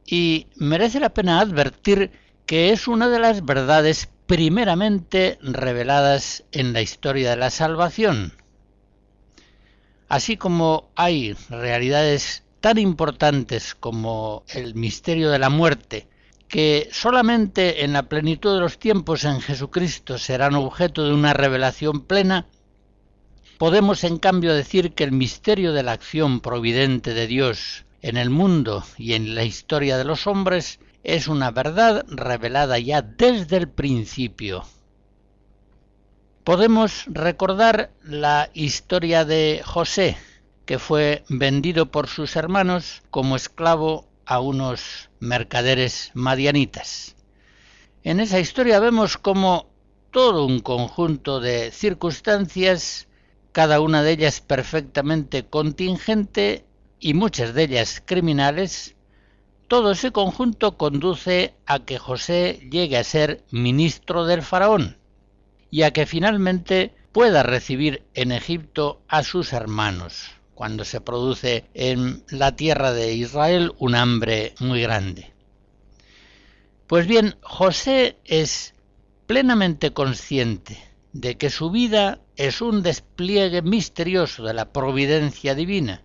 y 0.06 0.48
merece 0.56 1.00
la 1.00 1.13
pena 1.13 1.39
advertir 1.39 2.12
que 2.46 2.72
es 2.72 2.88
una 2.88 3.10
de 3.10 3.20
las 3.20 3.46
verdades 3.46 4.10
primeramente 4.25 5.38
reveladas 5.41 6.44
en 6.51 6.74
la 6.74 6.82
historia 6.82 7.32
de 7.32 7.36
la 7.36 7.50
salvación. 7.50 8.34
Así 10.08 10.38
como 10.38 10.89
hay 10.96 11.34
realidades 11.50 12.44
tan 12.60 12.77
importantes 12.77 13.75
como 13.75 14.44
el 14.50 14.75
misterio 14.75 15.29
de 15.29 15.39
la 15.39 15.50
muerte, 15.50 16.08
que 16.48 16.89
solamente 16.91 17.84
en 17.84 17.94
la 17.94 18.03
plenitud 18.03 18.56
de 18.56 18.62
los 18.62 18.79
tiempos 18.79 19.24
en 19.24 19.39
Jesucristo 19.39 20.18
serán 20.18 20.56
objeto 20.56 21.06
de 21.06 21.13
una 21.13 21.34
revelación 21.34 22.01
plena, 22.01 22.48
podemos 23.60 24.03
en 24.03 24.18
cambio 24.18 24.53
decir 24.53 24.94
que 24.94 25.03
el 25.03 25.12
misterio 25.12 25.74
de 25.74 25.84
la 25.84 25.91
acción 25.91 26.39
providente 26.39 27.13
de 27.13 27.27
Dios 27.27 27.86
en 28.01 28.18
el 28.18 28.29
mundo 28.29 28.84
y 28.98 29.13
en 29.13 29.36
la 29.36 29.44
historia 29.44 29.98
de 29.98 30.06
los 30.06 30.27
hombres 30.27 30.79
es 31.03 31.27
una 31.27 31.51
verdad 31.51 32.06
revelada 32.08 32.79
ya 32.79 33.01
desde 33.01 33.58
el 33.58 33.70
principio. 33.70 34.65
Podemos 36.44 37.06
recordar 37.08 37.91
la 38.03 38.50
historia 38.53 39.25
de 39.25 39.62
José, 39.63 40.18
que 40.65 40.79
fue 40.79 41.24
vendido 41.29 41.91
por 41.91 42.08
sus 42.08 42.36
hermanos 42.36 43.03
como 43.10 43.36
esclavo 43.36 44.08
a 44.25 44.39
unos 44.39 45.10
mercaderes 45.20 46.12
madianitas. 46.13 47.15
En 48.03 48.20
esa 48.20 48.39
historia 48.39 48.79
vemos 48.79 49.18
como 49.18 49.68
todo 50.12 50.46
un 50.46 50.60
conjunto 50.60 51.39
de 51.39 51.72
circunstancias, 51.72 53.08
cada 53.51 53.82
una 53.82 54.03
de 54.03 54.12
ellas 54.12 54.41
perfectamente 54.41 55.46
contingente 55.46 56.65
y 57.00 57.13
muchas 57.13 57.53
de 57.53 57.63
ellas 57.63 58.01
criminales, 58.06 58.96
todo 59.68 59.91
ese 59.91 60.12
conjunto 60.12 60.77
conduce 60.77 61.53
a 61.65 61.79
que 61.79 61.98
José 61.98 62.68
llegue 62.72 62.98
a 62.98 63.03
ser 63.03 63.44
ministro 63.51 64.25
del 64.25 64.41
faraón 64.41 64.98
y 65.72 65.84
a 65.84 65.91
que 65.91 66.06
finalmente 66.06 66.94
pueda 67.12 67.44
recibir 67.44 68.03
en 68.13 68.32
Egipto 68.32 69.01
a 69.08 69.24
sus 69.24 69.53
hermanos 69.53 70.32
cuando 70.60 70.84
se 70.84 71.00
produce 71.00 71.70
en 71.74 72.24
la 72.29 72.56
tierra 72.56 72.91
de 72.91 73.13
Israel 73.13 73.74
un 73.77 73.96
hambre 73.96 74.56
muy 74.60 74.82
grande. 74.82 75.32
Pues 76.86 77.08
bien, 77.08 77.38
José 77.41 78.18
es 78.25 78.74
plenamente 79.25 79.94
consciente 79.94 80.77
de 81.13 81.38
que 81.38 81.50
su 81.50 81.72
vida 81.72 82.20
es 82.36 82.62
un 82.62 82.84
despliegue 82.84 83.62
misterioso 83.62 84.44
de 84.44 84.53
la 84.53 84.74
providencia 84.74 85.56
divina. 85.56 86.03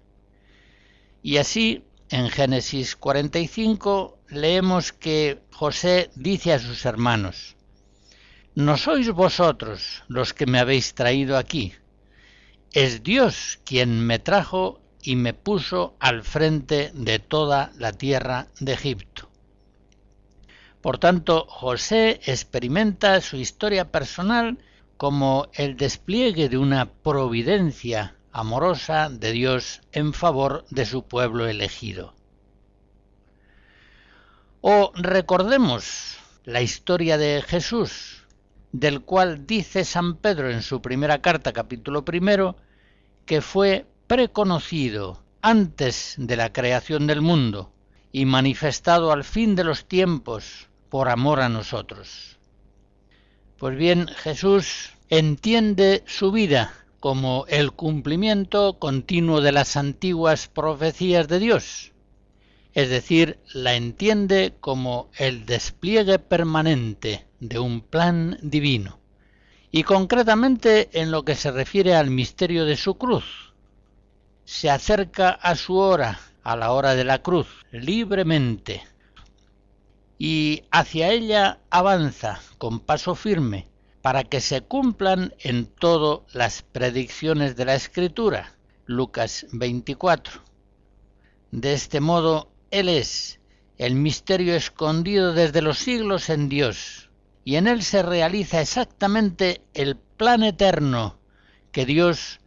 Y 1.26 1.38
así, 1.38 1.86
en 2.10 2.28
Génesis 2.28 2.96
45, 2.96 4.18
leemos 4.28 4.92
que 4.92 5.40
José 5.52 6.10
dice 6.16 6.52
a 6.52 6.58
sus 6.58 6.84
hermanos, 6.84 7.56
No 8.54 8.76
sois 8.76 9.08
vosotros 9.10 10.02
los 10.06 10.34
que 10.34 10.44
me 10.44 10.58
habéis 10.58 10.92
traído 10.92 11.38
aquí, 11.38 11.72
es 12.72 13.02
Dios 13.02 13.58
quien 13.64 14.00
me 14.06 14.18
trajo 14.18 14.82
y 15.00 15.16
me 15.16 15.32
puso 15.32 15.96
al 15.98 16.24
frente 16.24 16.90
de 16.92 17.18
toda 17.20 17.72
la 17.78 17.92
tierra 17.92 18.48
de 18.60 18.74
Egipto. 18.74 19.30
Por 20.82 20.98
tanto, 20.98 21.46
José 21.48 22.20
experimenta 22.26 23.22
su 23.22 23.38
historia 23.38 23.90
personal 23.90 24.58
como 24.98 25.48
el 25.54 25.78
despliegue 25.78 26.50
de 26.50 26.58
una 26.58 26.92
providencia 26.92 28.14
amorosa 28.34 29.10
de 29.10 29.30
Dios 29.30 29.80
en 29.92 30.12
favor 30.12 30.64
de 30.68 30.86
su 30.86 31.06
pueblo 31.06 31.46
elegido. 31.46 32.14
O 34.60 34.90
recordemos 34.96 36.18
la 36.44 36.60
historia 36.60 37.16
de 37.16 37.42
Jesús, 37.46 38.26
del 38.72 39.02
cual 39.02 39.46
dice 39.46 39.84
San 39.84 40.16
Pedro 40.16 40.50
en 40.50 40.62
su 40.62 40.82
primera 40.82 41.22
carta, 41.22 41.52
capítulo 41.52 42.04
primero, 42.04 42.56
que 43.24 43.40
fue 43.40 43.86
preconocido 44.08 45.22
antes 45.40 46.16
de 46.18 46.36
la 46.36 46.52
creación 46.52 47.06
del 47.06 47.20
mundo 47.20 47.72
y 48.10 48.24
manifestado 48.26 49.12
al 49.12 49.22
fin 49.22 49.54
de 49.54 49.62
los 49.62 49.86
tiempos 49.86 50.68
por 50.88 51.08
amor 51.08 51.40
a 51.40 51.48
nosotros. 51.48 52.40
Pues 53.58 53.76
bien, 53.76 54.08
Jesús 54.08 54.90
entiende 55.08 56.02
su 56.06 56.32
vida 56.32 56.83
como 57.04 57.44
el 57.48 57.72
cumplimiento 57.72 58.78
continuo 58.78 59.42
de 59.42 59.52
las 59.52 59.76
antiguas 59.76 60.48
profecías 60.48 61.28
de 61.28 61.38
Dios, 61.38 61.92
es 62.72 62.88
decir, 62.88 63.38
la 63.52 63.74
entiende 63.74 64.54
como 64.58 65.10
el 65.18 65.44
despliegue 65.44 66.18
permanente 66.18 67.26
de 67.40 67.58
un 67.58 67.82
plan 67.82 68.38
divino, 68.40 69.00
y 69.70 69.82
concretamente 69.82 70.88
en 70.98 71.10
lo 71.10 71.26
que 71.26 71.34
se 71.34 71.50
refiere 71.50 71.94
al 71.94 72.08
misterio 72.08 72.64
de 72.64 72.78
su 72.78 72.94
cruz. 72.94 73.52
Se 74.46 74.70
acerca 74.70 75.28
a 75.28 75.56
su 75.56 75.76
hora, 75.76 76.18
a 76.42 76.56
la 76.56 76.72
hora 76.72 76.94
de 76.94 77.04
la 77.04 77.20
cruz, 77.20 77.48
libremente, 77.70 78.82
y 80.16 80.62
hacia 80.70 81.10
ella 81.10 81.58
avanza 81.68 82.40
con 82.56 82.80
paso 82.80 83.14
firme, 83.14 83.68
para 84.04 84.22
que 84.22 84.42
se 84.42 84.60
cumplan 84.60 85.32
en 85.38 85.64
todo 85.64 86.26
las 86.34 86.60
predicciones 86.60 87.56
de 87.56 87.64
la 87.64 87.74
Escritura. 87.74 88.54
Lucas 88.84 89.46
24. 89.52 90.42
De 91.52 91.72
este 91.72 92.00
modo, 92.02 92.52
Él 92.70 92.90
es 92.90 93.40
el 93.78 93.94
misterio 93.94 94.54
escondido 94.56 95.32
desde 95.32 95.62
los 95.62 95.78
siglos 95.78 96.28
en 96.28 96.50
Dios, 96.50 97.08
y 97.44 97.56
en 97.56 97.66
Él 97.66 97.82
se 97.82 98.02
realiza 98.02 98.60
exactamente 98.60 99.62
el 99.72 99.96
plan 99.96 100.42
eterno 100.42 101.18
que 101.72 101.86
Dios, 101.86 102.40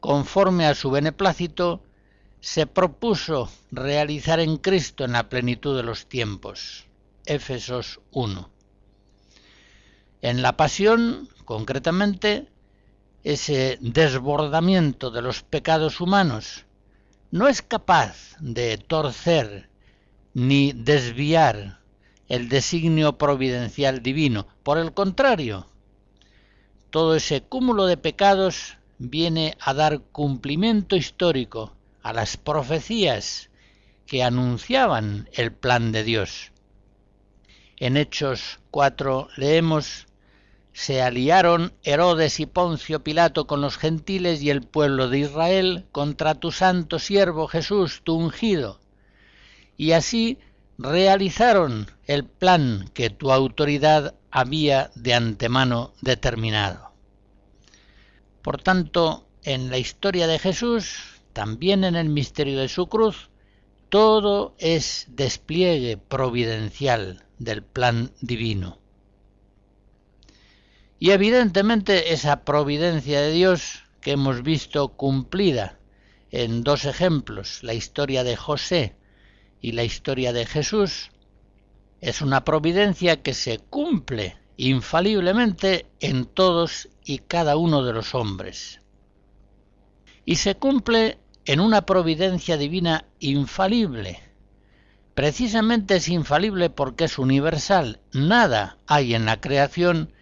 conforme 0.00 0.64
a 0.64 0.74
su 0.74 0.90
beneplácito, 0.90 1.82
se 2.40 2.66
propuso 2.66 3.50
realizar 3.70 4.40
en 4.40 4.56
Cristo 4.56 5.04
en 5.04 5.12
la 5.12 5.28
plenitud 5.28 5.76
de 5.76 5.82
los 5.82 6.06
tiempos. 6.06 6.86
Éfesos 7.26 8.00
1. 8.12 8.51
En 10.22 10.40
la 10.40 10.56
pasión, 10.56 11.28
concretamente, 11.44 12.46
ese 13.24 13.76
desbordamiento 13.80 15.10
de 15.10 15.20
los 15.20 15.42
pecados 15.42 16.00
humanos 16.00 16.64
no 17.32 17.48
es 17.48 17.60
capaz 17.60 18.36
de 18.38 18.78
torcer 18.78 19.68
ni 20.32 20.72
desviar 20.72 21.80
el 22.28 22.48
designio 22.48 23.18
providencial 23.18 24.00
divino. 24.00 24.46
Por 24.62 24.78
el 24.78 24.94
contrario, 24.94 25.66
todo 26.90 27.16
ese 27.16 27.42
cúmulo 27.42 27.86
de 27.86 27.96
pecados 27.96 28.78
viene 28.98 29.56
a 29.58 29.74
dar 29.74 30.02
cumplimiento 30.12 30.94
histórico 30.94 31.74
a 32.00 32.12
las 32.12 32.36
profecías 32.36 33.50
que 34.06 34.22
anunciaban 34.22 35.28
el 35.32 35.52
plan 35.52 35.90
de 35.90 36.04
Dios. 36.04 36.52
En 37.76 37.96
Hechos 37.96 38.60
4 38.70 39.28
leemos 39.36 40.06
se 40.72 41.02
aliaron 41.02 41.72
Herodes 41.82 42.40
y 42.40 42.46
Poncio 42.46 43.04
Pilato 43.04 43.46
con 43.46 43.60
los 43.60 43.76
gentiles 43.76 44.42
y 44.42 44.50
el 44.50 44.62
pueblo 44.62 45.08
de 45.08 45.20
Israel 45.20 45.86
contra 45.92 46.34
tu 46.34 46.50
santo 46.50 46.98
siervo 46.98 47.46
Jesús, 47.46 48.00
tu 48.04 48.14
ungido. 48.14 48.80
Y 49.76 49.92
así 49.92 50.38
realizaron 50.78 51.90
el 52.06 52.24
plan 52.24 52.90
que 52.94 53.10
tu 53.10 53.32
autoridad 53.32 54.14
había 54.30 54.90
de 54.94 55.14
antemano 55.14 55.92
determinado. 56.00 56.92
Por 58.42 58.60
tanto, 58.60 59.28
en 59.44 59.70
la 59.70 59.78
historia 59.78 60.26
de 60.26 60.38
Jesús, 60.38 60.96
también 61.32 61.84
en 61.84 61.96
el 61.96 62.08
misterio 62.08 62.58
de 62.58 62.68
su 62.68 62.88
cruz, 62.88 63.30
todo 63.88 64.54
es 64.58 65.06
despliegue 65.10 65.98
providencial 65.98 67.24
del 67.38 67.62
plan 67.62 68.12
divino. 68.20 68.81
Y 71.02 71.10
evidentemente 71.10 72.12
esa 72.12 72.44
providencia 72.44 73.20
de 73.22 73.32
Dios 73.32 73.82
que 74.00 74.12
hemos 74.12 74.44
visto 74.44 74.90
cumplida 74.90 75.80
en 76.30 76.62
dos 76.62 76.84
ejemplos, 76.84 77.64
la 77.64 77.74
historia 77.74 78.22
de 78.22 78.36
José 78.36 78.94
y 79.60 79.72
la 79.72 79.82
historia 79.82 80.32
de 80.32 80.46
Jesús, 80.46 81.10
es 82.00 82.22
una 82.22 82.44
providencia 82.44 83.20
que 83.20 83.34
se 83.34 83.58
cumple 83.58 84.36
infaliblemente 84.56 85.86
en 85.98 86.24
todos 86.24 86.88
y 87.04 87.18
cada 87.18 87.56
uno 87.56 87.82
de 87.82 87.94
los 87.94 88.14
hombres. 88.14 88.80
Y 90.24 90.36
se 90.36 90.54
cumple 90.54 91.18
en 91.46 91.58
una 91.58 91.84
providencia 91.84 92.56
divina 92.56 93.06
infalible. 93.18 94.20
Precisamente 95.14 95.96
es 95.96 96.08
infalible 96.08 96.70
porque 96.70 97.06
es 97.06 97.18
universal. 97.18 97.98
Nada 98.12 98.78
hay 98.86 99.16
en 99.16 99.24
la 99.24 99.40
creación 99.40 100.12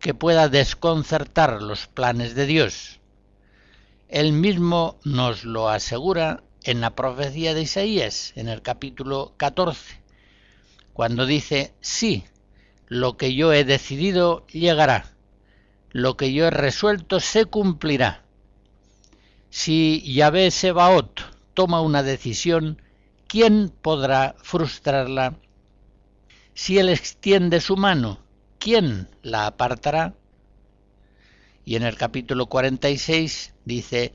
que 0.00 0.14
pueda 0.14 0.48
desconcertar 0.48 1.62
los 1.62 1.86
planes 1.86 2.34
de 2.34 2.46
Dios. 2.46 3.00
Él 4.08 4.32
mismo 4.32 4.98
nos 5.04 5.44
lo 5.44 5.68
asegura 5.68 6.42
en 6.64 6.80
la 6.80 6.96
profecía 6.96 7.54
de 7.54 7.62
Isaías, 7.62 8.32
en 8.34 8.48
el 8.48 8.62
capítulo 8.62 9.34
14, 9.36 10.00
cuando 10.94 11.26
dice, 11.26 11.74
sí, 11.80 12.24
lo 12.88 13.16
que 13.16 13.34
yo 13.34 13.52
he 13.52 13.64
decidido 13.64 14.46
llegará, 14.48 15.12
lo 15.90 16.16
que 16.16 16.32
yo 16.32 16.46
he 16.46 16.50
resuelto 16.50 17.20
se 17.20 17.44
cumplirá. 17.44 18.24
Si 19.50 20.02
Yahvé 20.12 20.50
Sebaot 20.50 21.20
toma 21.54 21.82
una 21.82 22.02
decisión, 22.02 22.80
¿quién 23.26 23.68
podrá 23.68 24.34
frustrarla? 24.42 25.36
Si 26.54 26.78
él 26.78 26.88
extiende 26.88 27.60
su 27.60 27.76
mano, 27.76 28.18
¿quién 28.60 29.08
la 29.22 29.46
apartará? 29.46 30.14
Y 31.64 31.76
en 31.76 31.82
el 31.82 31.96
capítulo 31.96 32.46
46 32.46 33.54
dice, 33.64 34.14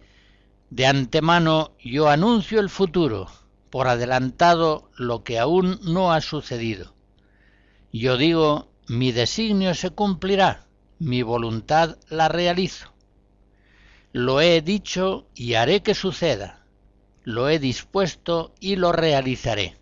de 0.69 0.85
antemano 0.85 1.71
yo 1.83 2.09
anuncio 2.09 2.59
el 2.59 2.69
futuro, 2.69 3.27
por 3.69 3.87
adelantado 3.87 4.89
lo 4.95 5.23
que 5.23 5.39
aún 5.39 5.79
no 5.83 6.13
ha 6.13 6.21
sucedido. 6.21 6.93
Yo 7.91 8.17
digo, 8.17 8.69
mi 8.87 9.11
designio 9.11 9.73
se 9.73 9.89
cumplirá, 9.89 10.67
mi 10.99 11.23
voluntad 11.23 11.97
la 12.07 12.29
realizo. 12.29 12.93
Lo 14.13 14.41
he 14.41 14.61
dicho 14.61 15.27
y 15.33 15.55
haré 15.55 15.81
que 15.81 15.95
suceda, 15.95 16.65
lo 17.23 17.49
he 17.49 17.57
dispuesto 17.57 18.53
y 18.59 18.75
lo 18.75 18.91
realizaré. 18.91 19.75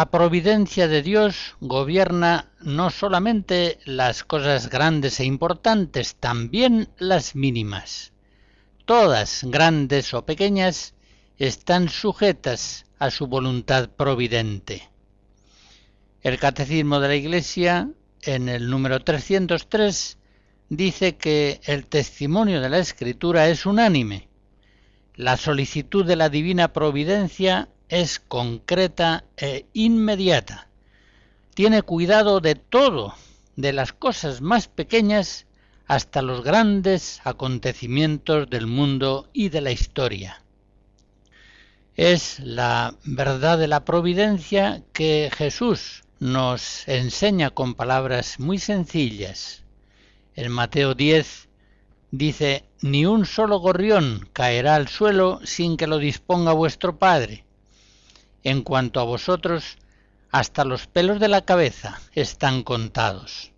La 0.00 0.10
providencia 0.10 0.88
de 0.88 1.02
Dios 1.02 1.56
gobierna 1.60 2.48
no 2.62 2.88
solamente 2.88 3.78
las 3.84 4.24
cosas 4.24 4.70
grandes 4.70 5.20
e 5.20 5.26
importantes, 5.26 6.14
también 6.14 6.88
las 6.96 7.36
mínimas. 7.36 8.14
Todas, 8.86 9.44
grandes 9.44 10.14
o 10.14 10.24
pequeñas, 10.24 10.94
están 11.36 11.90
sujetas 11.90 12.86
a 12.98 13.10
su 13.10 13.26
voluntad 13.26 13.90
providente. 13.90 14.88
El 16.22 16.38
Catecismo 16.38 16.98
de 16.98 17.08
la 17.08 17.16
Iglesia, 17.16 17.90
en 18.22 18.48
el 18.48 18.70
número 18.70 19.00
303, 19.00 20.16
dice 20.70 21.16
que 21.18 21.60
el 21.64 21.86
testimonio 21.86 22.62
de 22.62 22.70
la 22.70 22.78
Escritura 22.78 23.50
es 23.50 23.66
unánime. 23.66 24.30
La 25.14 25.36
solicitud 25.36 26.06
de 26.06 26.16
la 26.16 26.30
divina 26.30 26.72
providencia 26.72 27.68
es 27.90 28.20
concreta 28.20 29.24
e 29.36 29.66
inmediata. 29.72 30.68
Tiene 31.54 31.82
cuidado 31.82 32.40
de 32.40 32.54
todo, 32.54 33.14
de 33.56 33.72
las 33.72 33.92
cosas 33.92 34.40
más 34.40 34.68
pequeñas 34.68 35.46
hasta 35.88 36.22
los 36.22 36.44
grandes 36.44 37.20
acontecimientos 37.24 38.48
del 38.48 38.68
mundo 38.68 39.28
y 39.32 39.48
de 39.48 39.60
la 39.60 39.72
historia. 39.72 40.44
Es 41.96 42.38
la 42.38 42.94
verdad 43.02 43.58
de 43.58 43.66
la 43.66 43.84
providencia 43.84 44.84
que 44.92 45.28
Jesús 45.36 46.04
nos 46.20 46.86
enseña 46.86 47.50
con 47.50 47.74
palabras 47.74 48.38
muy 48.38 48.58
sencillas. 48.58 49.64
En 50.36 50.52
Mateo 50.52 50.94
10 50.94 51.48
dice, 52.12 52.64
Ni 52.82 53.04
un 53.04 53.26
solo 53.26 53.58
gorrión 53.58 54.28
caerá 54.32 54.76
al 54.76 54.86
suelo 54.86 55.40
sin 55.42 55.76
que 55.76 55.88
lo 55.88 55.98
disponga 55.98 56.52
vuestro 56.52 56.96
Padre 56.96 57.44
en 58.44 58.62
cuanto 58.62 59.00
a 59.00 59.04
vosotros, 59.04 59.78
hasta 60.30 60.64
los 60.64 60.86
pelos 60.86 61.20
de 61.20 61.28
la 61.28 61.44
cabeza 61.44 62.00
están 62.14 62.62
contados. 62.62 63.52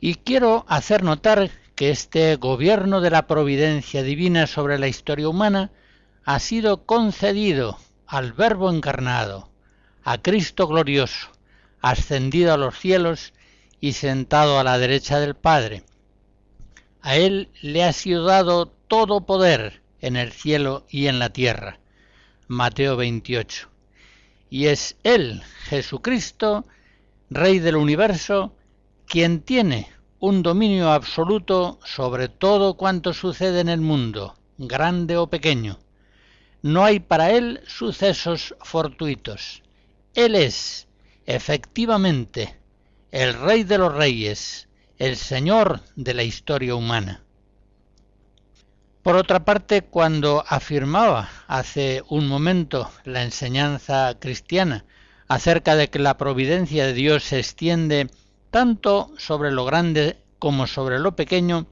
Y 0.00 0.16
quiero 0.16 0.64
hacer 0.68 1.02
notar 1.02 1.50
que 1.74 1.90
este 1.90 2.36
gobierno 2.36 3.00
de 3.00 3.10
la 3.10 3.26
providencia 3.26 4.02
divina 4.02 4.46
sobre 4.46 4.78
la 4.78 4.88
historia 4.88 5.28
humana 5.28 5.70
ha 6.24 6.38
sido 6.40 6.84
concedido 6.84 7.78
al 8.06 8.32
Verbo 8.32 8.70
encarnado, 8.70 9.50
a 10.04 10.18
Cristo 10.18 10.66
glorioso, 10.66 11.28
ascendido 11.80 12.52
a 12.52 12.56
los 12.56 12.78
cielos 12.78 13.32
y 13.80 13.92
sentado 13.92 14.58
a 14.58 14.64
la 14.64 14.78
derecha 14.78 15.20
del 15.20 15.34
Padre. 15.34 15.82
A 17.02 17.16
Él 17.16 17.50
le 17.62 17.84
ha 17.84 17.92
sido 17.92 18.24
dado 18.24 18.66
todo 18.66 19.26
poder 19.26 19.82
en 20.00 20.16
el 20.16 20.32
cielo 20.32 20.84
y 20.88 21.06
en 21.06 21.18
la 21.18 21.30
tierra 21.30 21.78
Mateo 22.48 22.96
28. 22.96 23.68
Y 24.50 24.66
es 24.66 24.96
Él, 25.02 25.42
Jesucristo, 25.64 26.64
Rey 27.28 27.58
del 27.58 27.74
universo, 27.74 28.54
quien 29.06 29.40
tiene 29.40 29.88
un 30.20 30.42
dominio 30.42 30.92
absoluto 30.92 31.80
sobre 31.84 32.28
todo 32.28 32.74
cuanto 32.74 33.12
sucede 33.12 33.60
en 33.60 33.68
el 33.68 33.80
mundo, 33.80 34.36
grande 34.58 35.16
o 35.16 35.26
pequeño. 35.26 35.80
No 36.62 36.84
hay 36.84 37.00
para 37.00 37.32
Él 37.32 37.60
sucesos 37.66 38.54
fortuitos. 38.60 39.62
Él 40.14 40.36
es, 40.36 40.86
efectivamente, 41.26 42.56
el 43.10 43.34
Rey 43.34 43.64
de 43.64 43.78
los 43.78 43.92
Reyes, 43.92 44.68
el 44.98 45.16
Señor 45.16 45.80
de 45.96 46.14
la 46.14 46.22
historia 46.22 46.76
humana. 46.76 47.25
Por 49.06 49.14
otra 49.14 49.44
parte, 49.44 49.82
cuando 49.82 50.42
afirmaba 50.48 51.30
hace 51.46 52.02
un 52.08 52.26
momento 52.26 52.90
la 53.04 53.22
enseñanza 53.22 54.16
cristiana 54.18 54.84
acerca 55.28 55.76
de 55.76 55.90
que 55.90 56.00
la 56.00 56.18
providencia 56.18 56.84
de 56.84 56.92
Dios 56.92 57.22
se 57.22 57.38
extiende 57.38 58.10
tanto 58.50 59.12
sobre 59.16 59.52
lo 59.52 59.64
grande 59.64 60.16
como 60.40 60.66
sobre 60.66 60.98
lo 60.98 61.14
pequeño, 61.14 61.68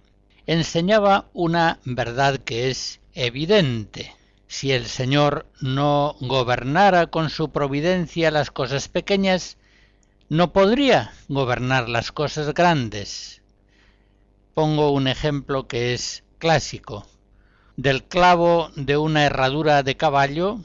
enseñaba 0.47 1.27
una 1.33 1.81
verdad 1.85 2.39
que 2.39 2.71
es 2.71 3.01
evidente. 3.15 4.15
Si 4.47 4.71
el 4.71 4.87
Señor 4.87 5.47
no 5.61 6.15
gobernara 6.21 7.09
con 7.09 7.31
su 7.31 7.51
providencia 7.51 8.31
las 8.31 8.53
cosas 8.53 8.87
pequeñas, 8.87 9.57
no 10.29 10.53
podría 10.53 11.13
gobernar 11.27 11.89
las 11.89 12.13
cosas 12.13 12.55
grandes. 12.55 13.43
Pongo 14.55 14.93
un 14.93 15.09
ejemplo 15.09 15.67
que 15.67 15.95
es 15.95 16.23
clásico 16.39 17.09
del 17.77 18.05
clavo 18.05 18.71
de 18.77 18.97
una 18.97 19.25
herradura 19.25 19.83
de 19.83 19.97
caballo 19.97 20.61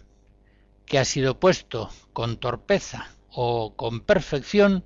que 0.86 1.00
ha 1.00 1.06
sido 1.06 1.39
puesto 1.39 1.89
con 2.13 2.38
torpeza 2.38 3.10
o 3.32 3.74
con 3.76 4.02
perfección, 4.02 4.84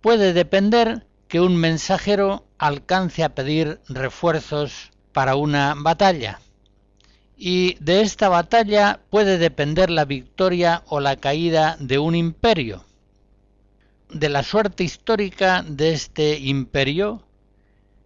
puede 0.00 0.32
depender 0.32 1.06
que 1.28 1.40
un 1.40 1.56
mensajero 1.56 2.46
alcance 2.58 3.24
a 3.24 3.34
pedir 3.34 3.80
refuerzos 3.88 4.92
para 5.12 5.36
una 5.36 5.74
batalla. 5.76 6.40
Y 7.36 7.76
de 7.80 8.00
esta 8.00 8.28
batalla 8.28 9.00
puede 9.10 9.38
depender 9.38 9.90
la 9.90 10.04
victoria 10.04 10.82
o 10.86 11.00
la 11.00 11.16
caída 11.16 11.76
de 11.80 11.98
un 11.98 12.14
imperio. 12.14 12.84
De 14.10 14.28
la 14.28 14.42
suerte 14.42 14.84
histórica 14.84 15.64
de 15.66 15.92
este 15.92 16.38
imperio 16.38 17.22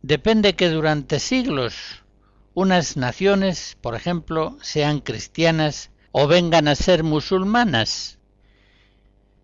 depende 0.03 0.55
que 0.55 0.71
durante 0.71 1.21
siglos 1.21 2.03
unas 2.55 2.97
naciones, 2.97 3.77
por 3.81 3.95
ejemplo, 3.95 4.57
sean 4.61 5.01
cristianas 5.01 5.91
o 6.13 6.27
vengan 6.27 6.69
a 6.69 6.75
ser 6.75 7.05
musulmanas. 7.05 8.19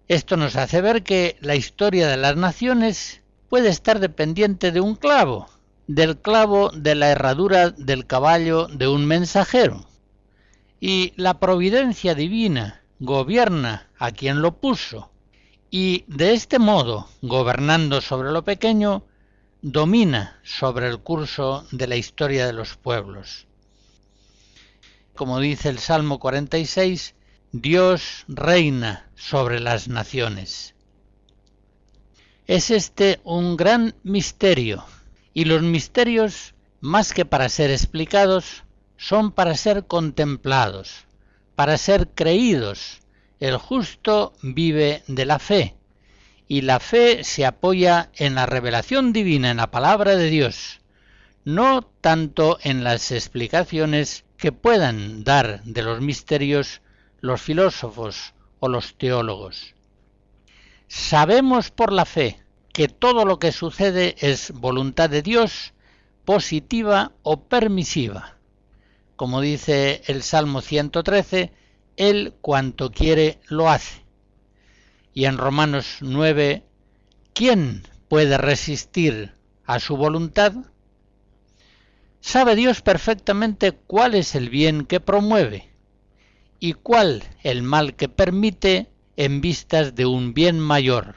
Esto 0.09 0.37
nos 0.37 0.57
hace 0.57 0.81
ver 0.81 1.03
que 1.03 1.37
la 1.41 1.57
historia 1.57 2.09
de 2.09 2.17
las 2.17 2.37
naciones 2.37 3.23
puede 3.49 3.69
estar 3.69 4.01
dependiente 4.01 4.73
de 4.73 4.81
un 4.81 4.95
clavo, 4.95 5.49
del 5.87 6.19
clavo 6.19 6.71
de 6.71 6.95
la 6.95 7.11
herradura 7.11 7.71
del 7.71 8.07
caballo 8.07 8.67
de 8.67 8.89
un 8.89 9.07
mensajero. 9.07 9.87
Y 10.81 11.13
la 11.17 11.39
providencia 11.39 12.15
divina 12.15 12.83
gobierna 12.99 13.89
a 13.99 14.11
quien 14.11 14.43
lo 14.43 14.59
puso, 14.59 15.11
y 15.71 16.05
de 16.07 16.35
este 16.35 16.59
modo, 16.59 17.09
gobernando 17.23 18.01
sobre 18.01 18.31
lo 18.31 18.45
pequeño, 18.45 19.05
domina 19.69 20.39
sobre 20.45 20.87
el 20.87 21.01
curso 21.01 21.67
de 21.73 21.89
la 21.89 21.97
historia 21.97 22.47
de 22.47 22.53
los 22.53 22.77
pueblos. 22.77 23.49
Como 25.17 25.41
dice 25.41 25.69
el 25.71 25.81
Salmo 25.81 26.21
46, 26.21 27.17
Dios 27.51 28.25
reina 28.29 29.11
sobre 29.17 29.59
las 29.59 29.89
naciones. 29.89 30.77
Es 32.47 32.71
este 32.71 33.19
un 33.25 33.57
gran 33.57 33.97
misterio, 34.05 34.85
y 35.35 35.47
los 35.47 35.63
misterios, 35.63 36.55
más 36.81 37.13
que 37.13 37.25
para 37.25 37.49
ser 37.49 37.73
explicados, 37.73 38.63
son 38.97 39.33
para 39.33 39.57
ser 39.57 39.85
contemplados, 39.89 41.07
para 41.57 41.77
ser 41.77 42.11
creídos. 42.15 43.01
El 43.41 43.57
justo 43.57 44.33
vive 44.43 45.03
de 45.09 45.27
la 45.27 45.41
fe, 45.41 45.76
y 46.49 46.63
la 46.63 46.81
fe 46.81 47.25
se 47.25 47.45
apoya 47.45 48.11
en 48.15 48.35
la 48.35 48.47
revelación 48.47 49.13
divina, 49.13 49.51
en 49.51 49.57
la 49.57 49.71
palabra 49.71 50.17
de 50.17 50.31
Dios, 50.31 50.81
no 51.45 51.83
tanto 52.01 52.59
en 52.63 52.85
las 52.85 53.11
explicaciones 53.11 54.25
que 54.37 54.53
puedan 54.53 55.25
dar 55.25 55.63
de 55.65 55.83
los 55.83 56.01
misterios 56.01 56.83
los 57.21 57.41
filósofos 57.41 58.35
o 58.61 58.69
los 58.69 58.97
teólogos. 58.97 59.75
Sabemos 60.89 61.71
por 61.71 61.93
la 61.93 62.05
fe 62.05 62.41
que 62.73 62.89
todo 62.89 63.25
lo 63.25 63.39
que 63.39 63.53
sucede 63.53 64.15
es 64.19 64.53
voluntad 64.53 65.11
de 65.11 65.23
Dios, 65.23 65.73
positiva 66.25 67.13
o 67.23 67.41
permisiva. 67.45 68.37
Como 69.17 69.41
dice 69.41 70.03
el 70.07 70.23
Salmo 70.23 70.61
113, 70.61 71.53
Él 71.97 72.35
cuanto 72.41 72.93
quiere 72.93 73.41
lo 73.49 73.71
hace. 73.71 74.06
Y 75.17 75.25
en 75.25 75.39
Romanos 75.39 75.97
9, 76.03 76.63
¿quién 77.33 77.85
puede 78.07 78.37
resistir 78.37 79.33
a 79.65 79.81
su 79.81 79.97
voluntad? 79.97 80.53
Sabe 82.21 82.55
Dios 82.55 82.83
perfectamente 82.83 83.73
cuál 83.73 84.15
es 84.15 84.35
el 84.35 84.51
bien 84.51 84.85
que 84.85 85.01
promueve 85.01 85.71
y 86.61 86.75
cuál 86.75 87.25
el 87.43 87.63
mal 87.63 87.97
que 87.97 88.11
permite 88.11 88.91
en 89.17 89.41
vistas 89.41 89.95
de 89.95 90.05
un 90.05 90.35
bien 90.35 90.61
mayor. 90.61 91.15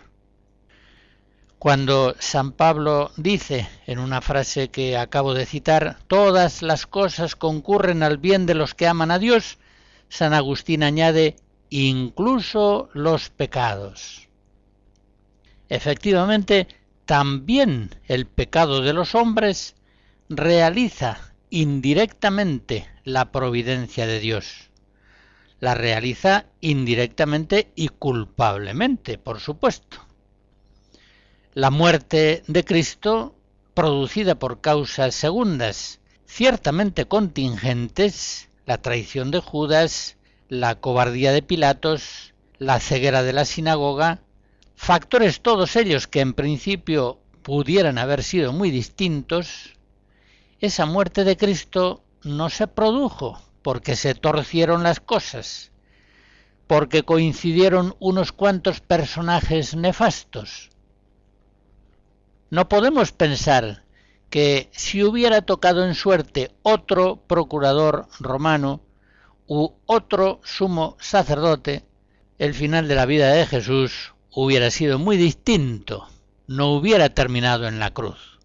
Cuando 1.57 2.15
San 2.19 2.53
Pablo 2.53 3.11
dice 3.17 3.67
en 3.85 3.99
una 3.99 4.21
frase 4.21 4.69
que 4.69 4.95
acabo 4.95 5.33
de 5.33 5.45
citar, 5.45 5.97
todas 6.07 6.61
las 6.61 6.87
cosas 6.87 7.35
concurren 7.35 8.01
al 8.03 8.17
bien 8.17 8.45
de 8.45 8.55
los 8.55 8.75
que 8.75 8.87
aman 8.87 9.11
a 9.11 9.19
Dios, 9.19 9.57
San 10.07 10.33
Agustín 10.33 10.83
añade, 10.83 11.35
incluso 11.69 12.89
los 12.93 13.29
pecados. 13.29 14.27
Efectivamente, 15.69 16.67
también 17.05 17.95
el 18.07 18.25
pecado 18.25 18.81
de 18.81 18.93
los 18.93 19.15
hombres 19.15 19.75
realiza 20.29 21.33
indirectamente 21.49 22.87
la 23.03 23.31
providencia 23.31 24.05
de 24.07 24.19
Dios. 24.19 24.69
la 25.59 25.75
realiza 25.75 26.45
indirectamente 26.61 27.71
y 27.75 27.89
culpablemente, 27.89 29.17
por 29.17 29.39
supuesto. 29.39 29.97
La 31.53 31.69
muerte 31.69 32.43
de 32.47 32.63
Cristo, 32.63 33.35
producida 33.73 34.35
por 34.35 34.61
causas 34.61 35.15
segundas, 35.15 35.99
ciertamente 36.25 37.05
contingentes, 37.05 38.49
la 38.65 38.81
traición 38.81 39.31
de 39.31 39.39
Judas, 39.39 40.17
la 40.49 40.75
cobardía 40.75 41.31
de 41.31 41.43
Pilatos, 41.43 42.33
la 42.57 42.79
ceguera 42.79 43.21
de 43.21 43.33
la 43.33 43.45
sinagoga, 43.45 44.21
factores 44.75 45.41
todos 45.41 45.75
ellos 45.75 46.07
que 46.07 46.21
en 46.21 46.33
principio 46.33 47.19
pudieran 47.43 47.99
haber 47.99 48.23
sido 48.23 48.51
muy 48.51 48.71
distintos, 48.71 49.77
esa 50.59 50.87
muerte 50.87 51.23
de 51.23 51.37
Cristo 51.37 52.03
no 52.23 52.49
se 52.49 52.67
produjo 52.67 53.39
porque 53.61 53.95
se 53.95 54.15
torcieron 54.15 54.81
las 54.81 54.99
cosas, 54.99 55.71
porque 56.65 57.03
coincidieron 57.03 57.95
unos 57.99 58.31
cuantos 58.31 58.79
personajes 58.81 59.75
nefastos. 59.75 60.69
No 62.49 62.67
podemos 62.67 63.11
pensar 63.11 63.83
que 64.31 64.69
si 64.71 65.03
hubiera 65.03 65.43
tocado 65.43 65.85
en 65.85 65.93
suerte 65.93 66.51
otro 66.63 67.17
procurador 67.27 68.07
romano 68.19 68.81
u 69.49 69.73
otro 69.87 70.39
sumo 70.43 70.95
sacerdote, 70.99 71.83
el 72.37 72.53
final 72.53 72.87
de 72.87 72.93
la 72.93 73.07
vida 73.07 73.33
de 73.33 73.47
Jesús 73.47 74.13
hubiera 74.31 74.69
sido 74.69 74.99
muy 74.99 75.17
distinto, 75.17 76.07
no 76.45 76.73
hubiera 76.73 77.09
terminado 77.09 77.67
en 77.67 77.79
la 77.79 77.91
cruz. 77.91 78.37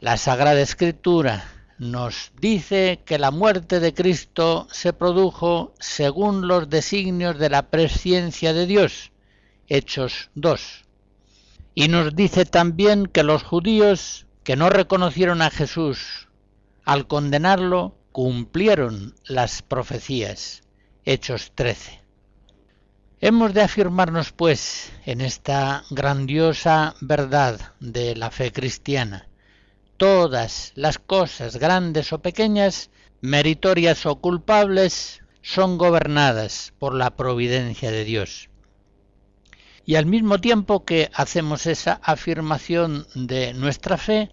La 0.00 0.16
Sagrada 0.16 0.60
Escritura 0.60 1.44
nos 1.78 2.32
dice 2.40 3.02
que 3.04 3.20
la 3.20 3.30
muerte 3.30 3.78
de 3.78 3.94
Cristo 3.94 4.66
se 4.72 4.92
produjo 4.92 5.72
según 5.78 6.48
los 6.48 6.68
designios 6.68 7.38
de 7.38 7.48
la 7.48 7.70
presciencia 7.70 8.52
de 8.52 8.66
Dios, 8.66 9.12
Hechos 9.68 10.30
2. 10.34 10.86
Y 11.76 11.86
nos 11.86 12.16
dice 12.16 12.46
también 12.46 13.06
que 13.06 13.22
los 13.22 13.44
judíos 13.44 14.26
que 14.42 14.56
no 14.56 14.70
reconocieron 14.70 15.40
a 15.40 15.50
Jesús 15.50 16.26
al 16.84 17.06
condenarlo 17.06 17.97
cumplieron 18.12 19.14
las 19.26 19.62
profecías, 19.62 20.62
Hechos 21.04 21.52
13. 21.54 22.00
Hemos 23.20 23.52
de 23.52 23.62
afirmarnos, 23.62 24.32
pues, 24.32 24.92
en 25.04 25.20
esta 25.20 25.84
grandiosa 25.90 26.94
verdad 27.00 27.74
de 27.80 28.14
la 28.14 28.30
fe 28.30 28.52
cristiana, 28.52 29.28
todas 29.96 30.72
las 30.76 30.98
cosas, 30.98 31.56
grandes 31.56 32.12
o 32.12 32.20
pequeñas, 32.20 32.90
meritorias 33.20 34.06
o 34.06 34.20
culpables, 34.20 35.22
son 35.42 35.78
gobernadas 35.78 36.72
por 36.78 36.94
la 36.94 37.16
providencia 37.16 37.90
de 37.90 38.04
Dios. 38.04 38.50
Y 39.84 39.96
al 39.96 40.06
mismo 40.06 40.40
tiempo 40.40 40.84
que 40.84 41.10
hacemos 41.14 41.66
esa 41.66 41.94
afirmación 42.02 43.06
de 43.14 43.54
nuestra 43.54 43.96
fe, 43.96 44.30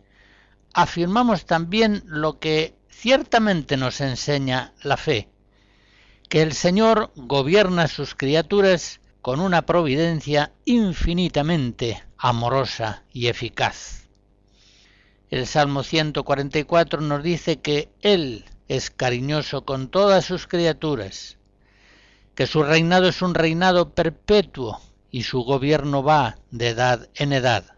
afirmamos 0.73 1.45
también 1.45 2.03
lo 2.05 2.39
que 2.39 2.75
ciertamente 2.95 3.77
nos 3.77 3.99
enseña 4.01 4.73
la 4.81 4.97
fe, 4.97 5.29
que 6.29 6.41
el 6.41 6.53
Señor 6.53 7.11
gobierna 7.15 7.87
sus 7.87 8.15
criaturas 8.15 9.01
con 9.21 9.39
una 9.39 9.65
providencia 9.65 10.53
infinitamente 10.63 12.03
amorosa 12.17 13.03
y 13.11 13.27
eficaz. 13.27 14.07
El 15.29 15.45
Salmo 15.45 15.83
144 15.83 17.01
nos 17.01 17.21
dice 17.21 17.59
que 17.59 17.89
Él 18.01 18.45
es 18.67 18.89
cariñoso 18.91 19.65
con 19.65 19.89
todas 19.89 20.25
sus 20.25 20.47
criaturas, 20.47 21.37
que 22.33 22.47
su 22.47 22.63
reinado 22.63 23.07
es 23.07 23.21
un 23.21 23.35
reinado 23.35 23.93
perpetuo 23.93 24.79
y 25.11 25.23
su 25.23 25.41
gobierno 25.41 26.01
va 26.01 26.37
de 26.51 26.69
edad 26.69 27.09
en 27.15 27.33
edad. 27.33 27.75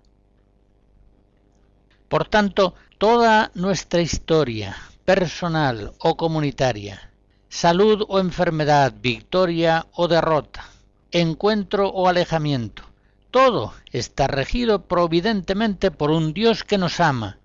Por 2.08 2.28
tanto, 2.30 2.76
toda 2.98 3.52
nuestra 3.56 4.02
historia, 4.02 4.76
personal 5.08 5.94
o 6.00 6.18
comunitaria, 6.18 7.14
salud 7.48 8.04
o 8.10 8.20
enfermedad, 8.20 8.94
victoria 9.00 9.88
o 9.94 10.10
derrota, 10.10 10.66
encuentro 11.12 11.88
o 11.88 12.10
alejamiento, 12.10 12.84
todo 13.32 13.74
está 13.94 14.28
regido 14.28 14.84
providentemente 14.84 15.92
por 15.92 16.12
un 16.12 16.34
Dios 16.34 16.66
que 16.66 16.78
nos 16.78 17.00
ama 17.00 17.40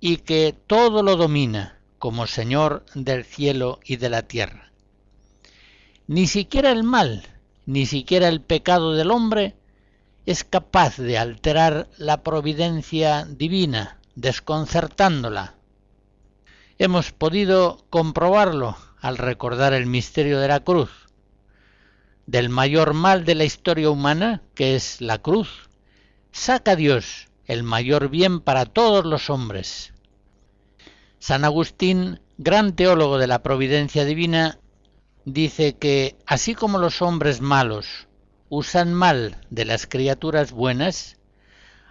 y 0.00 0.16
que 0.28 0.54
todo 0.66 1.02
lo 1.02 1.16
domina 1.16 1.78
como 1.98 2.26
Señor 2.26 2.86
del 2.94 3.26
cielo 3.26 3.78
y 3.84 3.96
de 3.96 4.08
la 4.08 4.22
tierra. 4.22 4.72
Ni 6.06 6.26
siquiera 6.26 6.70
el 6.70 6.82
mal, 6.82 7.26
ni 7.66 7.84
siquiera 7.84 8.26
el 8.28 8.40
pecado 8.40 8.94
del 8.94 9.10
hombre 9.10 9.54
es 10.24 10.44
capaz 10.44 10.96
de 10.96 11.18
alterar 11.18 11.88
la 11.98 12.22
providencia 12.22 13.26
divina, 13.28 13.98
desconcertándola. 14.14 15.56
Hemos 16.78 17.10
podido 17.12 17.86
comprobarlo 17.88 18.76
al 19.00 19.16
recordar 19.16 19.72
el 19.72 19.86
misterio 19.86 20.38
de 20.40 20.48
la 20.48 20.60
cruz 20.60 20.90
del 22.26 22.50
mayor 22.50 22.92
mal 22.92 23.24
de 23.24 23.34
la 23.34 23.44
historia 23.44 23.88
humana, 23.88 24.42
que 24.54 24.74
es 24.74 25.00
la 25.00 25.18
cruz, 25.18 25.70
saca 26.32 26.76
Dios 26.76 27.28
el 27.46 27.62
mayor 27.62 28.10
bien 28.10 28.40
para 28.40 28.66
todos 28.66 29.06
los 29.06 29.30
hombres. 29.30 29.94
San 31.18 31.44
Agustín, 31.44 32.20
gran 32.36 32.74
teólogo 32.74 33.16
de 33.16 33.28
la 33.28 33.42
providencia 33.42 34.04
divina, 34.04 34.58
dice 35.24 35.76
que 35.76 36.16
así 36.26 36.54
como 36.54 36.78
los 36.78 37.00
hombres 37.00 37.40
malos 37.40 38.08
usan 38.50 38.92
mal 38.92 39.40
de 39.48 39.64
las 39.64 39.86
criaturas 39.86 40.52
buenas, 40.52 41.16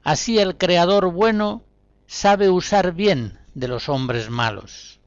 así 0.04 0.38
el 0.38 0.58
Creador 0.58 1.12
bueno 1.12 1.64
sabe 2.06 2.50
usar 2.50 2.94
bien 2.94 3.40
de 3.56 3.68
los 3.68 3.90
hombres 3.90 4.30
malos. 4.30 5.00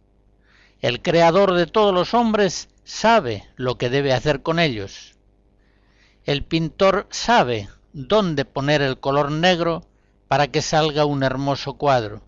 El 0.81 1.01
Creador 1.01 1.55
de 1.55 1.67
todos 1.67 1.95
los 1.95 2.13
hombres 2.13 2.69
sabe 2.83 3.49
lo 3.55 3.79
que 3.79 3.89
debe 3.89 4.13
hacer 4.13 4.43
con 4.43 4.59
ellos 4.59 5.15
el 6.29 6.45
pintor 6.45 7.07
sabe 7.09 7.71
dónde 7.95 8.45
poner 8.45 8.83
el 8.83 9.01
color 9.01 9.33
negro 9.33 9.87
para 10.29 10.49
que 10.49 10.61
salga 10.61 11.07
un 11.07 11.23
hermoso 11.23 11.79
cuadro. 11.79 12.21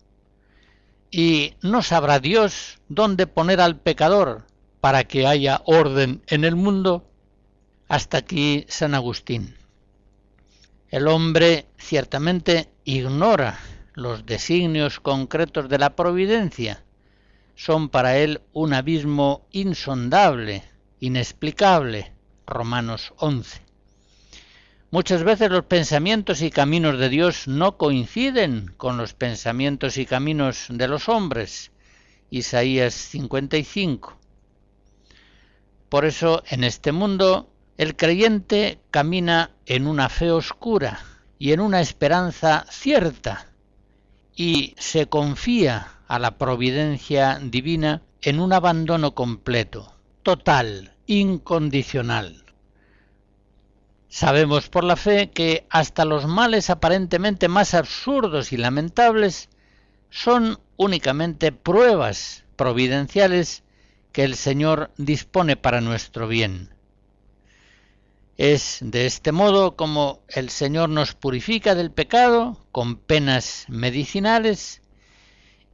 Y 1.11 1.53
no 1.61 1.83
sabrá 1.83 2.17
Dios 2.17 2.79
dónde 2.89 3.27
poner 3.27 3.61
al 3.61 3.79
pecador 3.79 4.47
para 4.79 5.03
que 5.03 5.27
haya 5.27 5.61
orden 5.65 6.23
en 6.25 6.45
el 6.45 6.55
mundo. 6.55 7.05
Hasta 7.87 8.17
aquí 8.17 8.65
San 8.69 8.95
Agustín. 8.95 9.55
El 10.89 11.07
hombre 11.07 11.67
ciertamente 11.77 12.69
ignora 12.85 13.59
los 14.01 14.25
designios 14.25 14.99
concretos 14.99 15.69
de 15.69 15.77
la 15.77 15.95
providencia. 15.95 16.83
Son 17.55 17.89
para 17.89 18.17
él 18.17 18.41
un 18.53 18.73
abismo 18.73 19.47
insondable, 19.51 20.63
inexplicable. 20.99 22.11
Romanos 22.47 23.13
11. 23.17 23.61
Muchas 24.89 25.23
veces 25.23 25.49
los 25.51 25.65
pensamientos 25.65 26.41
y 26.41 26.49
caminos 26.49 26.97
de 26.99 27.07
Dios 27.07 27.47
no 27.47 27.77
coinciden 27.77 28.73
con 28.75 28.97
los 28.97 29.13
pensamientos 29.13 29.97
y 29.97 30.05
caminos 30.05 30.65
de 30.69 30.87
los 30.87 31.07
hombres. 31.07 31.71
Isaías 32.29 32.93
55. 32.93 34.17
Por 35.87 36.05
eso 36.05 36.43
en 36.49 36.63
este 36.63 36.91
mundo 36.91 37.53
el 37.77 37.95
creyente 37.95 38.79
camina 38.91 39.51
en 39.65 39.87
una 39.87 40.09
fe 40.09 40.31
oscura 40.31 40.99
y 41.39 41.53
en 41.53 41.59
una 41.59 41.81
esperanza 41.81 42.65
cierta 42.69 43.50
y 44.43 44.73
se 44.79 45.05
confía 45.05 45.99
a 46.07 46.17
la 46.17 46.39
providencia 46.39 47.39
divina 47.39 48.01
en 48.23 48.39
un 48.39 48.53
abandono 48.53 49.13
completo, 49.13 49.93
total, 50.23 50.95
incondicional. 51.05 52.43
Sabemos 54.09 54.67
por 54.67 54.83
la 54.83 54.95
fe 54.95 55.29
que 55.29 55.67
hasta 55.69 56.05
los 56.05 56.25
males 56.25 56.71
aparentemente 56.71 57.49
más 57.49 57.75
absurdos 57.75 58.51
y 58.51 58.57
lamentables 58.57 59.47
son 60.09 60.57
únicamente 60.75 61.51
pruebas 61.51 62.43
providenciales 62.55 63.61
que 64.11 64.23
el 64.23 64.33
Señor 64.33 64.89
dispone 64.97 65.55
para 65.55 65.81
nuestro 65.81 66.27
bien. 66.27 66.73
Es 68.43 68.79
de 68.81 69.05
este 69.05 69.31
modo 69.31 69.75
como 69.75 70.23
el 70.27 70.49
Señor 70.49 70.89
nos 70.89 71.13
purifica 71.13 71.75
del 71.75 71.91
pecado 71.91 72.57
con 72.71 72.95
penas 72.95 73.65
medicinales, 73.67 74.81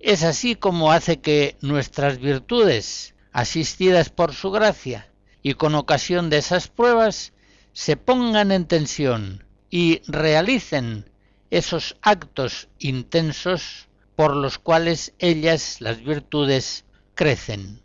es 0.02 0.24
así 0.24 0.56
como 0.56 0.92
hace 0.92 1.22
que 1.22 1.56
nuestras 1.62 2.20
virtudes, 2.20 3.16
asistidas 3.32 4.10
por 4.10 4.34
su 4.34 4.52
gracia 4.52 5.10
y 5.42 5.54
con 5.54 5.76
ocasión 5.76 6.30
de 6.30 6.40
esas 6.40 6.68
pruebas, 6.68 7.32
se 7.72 7.96
pongan 7.96 8.52
en 8.52 8.66
tensión 8.66 9.46
y 9.70 10.02
realicen 10.06 11.10
esos 11.50 11.96
actos 12.02 12.68
intensos 12.80 13.88
por 14.18 14.36
los 14.36 14.60
cuales 14.60 15.14
ellas, 15.20 15.80
las 15.80 16.04
virtudes, 16.04 16.84
crecen. 17.16 17.82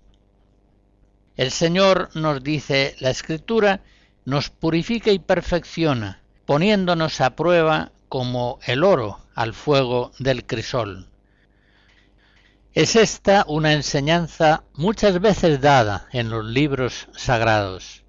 El 1.36 1.52
Señor, 1.52 2.10
nos 2.14 2.42
dice 2.42 2.96
la 2.98 3.10
Escritura, 3.10 3.84
nos 4.24 4.50
purifica 4.50 5.10
y 5.10 5.18
perfecciona, 5.18 6.22
poniéndonos 6.46 7.20
a 7.20 7.36
prueba 7.36 7.92
como 8.08 8.58
el 8.66 8.84
oro 8.84 9.20
al 9.34 9.54
fuego 9.54 10.12
del 10.18 10.44
crisol. 10.44 11.08
Es 12.74 12.96
esta 12.96 13.44
una 13.48 13.72
enseñanza 13.72 14.64
muchas 14.74 15.20
veces 15.20 15.60
dada 15.60 16.08
en 16.12 16.30
los 16.30 16.44
libros 16.44 17.08
sagrados. 17.14 18.01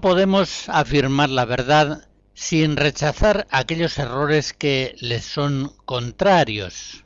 Podemos 0.00 0.68
afirmar 0.68 1.28
la 1.28 1.44
verdad 1.44 2.08
sin 2.34 2.76
rechazar 2.76 3.48
aquellos 3.50 3.98
errores 3.98 4.52
que 4.52 4.94
les 5.00 5.24
son 5.24 5.72
contrarios. 5.86 7.04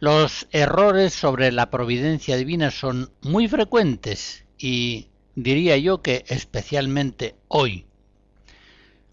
Los 0.00 0.48
errores 0.50 1.14
sobre 1.14 1.52
la 1.52 1.70
providencia 1.70 2.36
divina 2.36 2.72
son 2.72 3.12
muy 3.22 3.46
frecuentes 3.46 4.44
y 4.58 5.10
diría 5.36 5.76
yo 5.76 6.02
que 6.02 6.24
especialmente 6.26 7.36
hoy. 7.46 7.86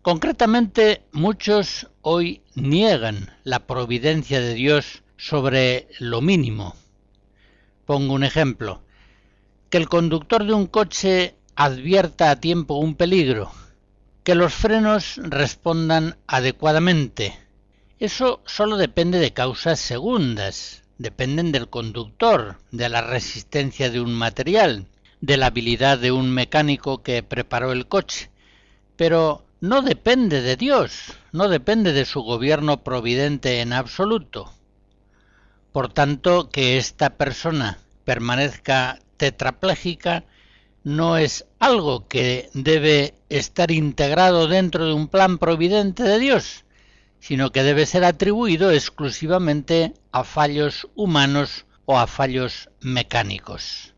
Concretamente, 0.01 1.03
muchos 1.12 1.91
hoy 2.01 2.41
niegan 2.55 3.38
la 3.43 3.67
providencia 3.67 4.41
de 4.41 4.55
Dios 4.55 5.03
sobre 5.15 5.89
lo 5.99 6.21
mínimo. 6.21 6.75
Pongo 7.86 8.13
un 8.13 8.23
ejemplo. 8.23 8.81
Que 9.69 9.77
el 9.77 9.89
conductor 9.89 10.45
de 10.45 10.53
un 10.53 10.67
coche 10.67 11.36
advierta 11.56 12.32
a 12.32 12.39
tiempo 12.39 12.76
un 12.76 12.96
peligro, 12.96 13.52
que 14.24 14.36
los 14.36 14.54
frenos 14.54 15.20
respondan 15.24 16.18
adecuadamente. 16.28 17.38
Eso 18.00 18.42
solo 18.46 18.78
depende 18.78 19.20
de 19.20 19.34
causas 19.34 19.80
segundas, 19.80 20.84
dependen 20.98 21.52
del 21.52 21.70
conductor, 21.70 22.58
de 22.72 22.89
la 22.89 23.02
resistencia 23.02 23.89
de 23.89 24.02
un 24.02 24.13
material, 24.13 24.88
de 25.22 25.38
la 25.38 25.48
habilidad 25.48 26.00
de 26.00 26.12
un 26.12 26.32
mecánico 26.32 27.04
que 27.04 27.24
preparó 27.24 27.72
el 27.72 27.88
coche, 27.88 28.30
pero 28.96 29.46
no 29.62 29.82
depende 29.82 30.42
de 30.42 30.58
Dios, 30.58 31.13
no 31.32 31.48
depende 31.48 31.94
de 31.94 32.06
su 32.06 32.22
gobierno 32.22 32.84
providente 32.84 33.62
en 33.62 33.74
absoluto. 33.74 34.52
Por 35.72 35.92
tanto, 35.92 36.50
que 36.50 36.78
esta 36.78 37.12
persona 37.12 37.78
permanezca 38.06 39.00
tetrapléjica 39.18 40.26
no 40.84 41.17
es 41.17 41.46
algo 41.60 42.08
que 42.08 42.50
debe 42.54 43.13
estar 43.30 43.72
integrado 43.72 44.48
dentro 44.48 44.86
de 44.86 44.93
un 44.93 45.08
plan 45.08 45.38
providente 45.38 46.04
de 46.04 46.19
Dios, 46.19 46.65
sino 47.19 47.52
que 47.52 47.63
debe 47.63 47.86
ser 47.86 48.04
atribuido 48.04 48.72
exclusivamente 48.72 49.93
a 50.12 50.24
fallos 50.24 50.89
humanos 50.96 51.65
o 51.86 51.98
a 51.98 52.08
fallos 52.08 52.69
mecánicos. 52.82 53.93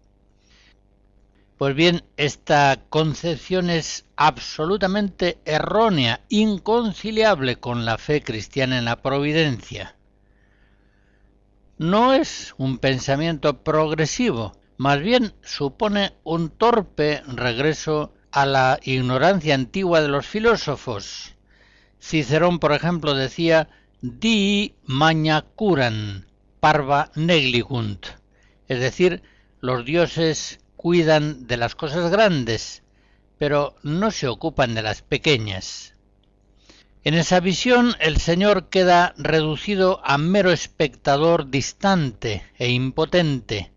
Pues 1.58 1.74
bien, 1.74 2.04
esta 2.18 2.82
concepción 2.90 3.70
es 3.70 4.06
absolutamente 4.18 5.40
errónea, 5.46 6.22
inconciliable 6.28 7.56
con 7.56 7.86
la 7.86 7.98
fe 7.98 8.22
cristiana 8.22 8.78
en 8.78 8.86
la 8.86 9.02
providencia. 9.02 9.96
No 11.78 12.14
es 12.14 12.54
un 12.58 12.78
pensamiento 12.78 13.64
progresivo, 13.64 14.54
más 14.78 15.02
bien 15.02 15.34
supone 15.42 16.14
un 16.24 16.50
torpe 16.50 17.22
regreso 17.28 18.14
a 18.32 18.46
la 18.46 18.80
ignorancia 18.84 19.56
antigua 19.56 20.02
de 20.02 20.10
los 20.10 20.26
filósofos. 20.26 21.36
Cicerón, 22.02 22.60
por 22.60 22.74
ejemplo, 22.74 23.14
decía 23.14 23.70
di 24.02 24.76
magna 24.84 25.42
curan, 25.56 26.28
parva 26.60 27.12
negligunt, 27.16 28.08
es 28.68 28.80
decir, 28.80 29.24
los 29.62 29.86
dioses 29.86 30.60
cuidan 30.76 31.48
de 31.48 31.58
las 31.58 31.76
cosas 31.76 32.12
grandes, 32.12 32.84
pero 33.38 33.76
no 33.84 34.12
se 34.12 34.28
ocupan 34.28 34.76
de 34.76 34.82
las 34.82 35.02
pequeñas. 35.02 35.94
En 37.04 37.14
esa 37.14 37.40
visión 37.40 37.96
el 38.00 38.18
Señor 38.18 38.70
queda 38.70 39.14
reducido 39.18 40.02
a 40.04 40.18
mero 40.18 40.52
espectador 40.52 41.50
distante 41.50 42.44
e 42.58 42.72
impotente, 42.72 43.72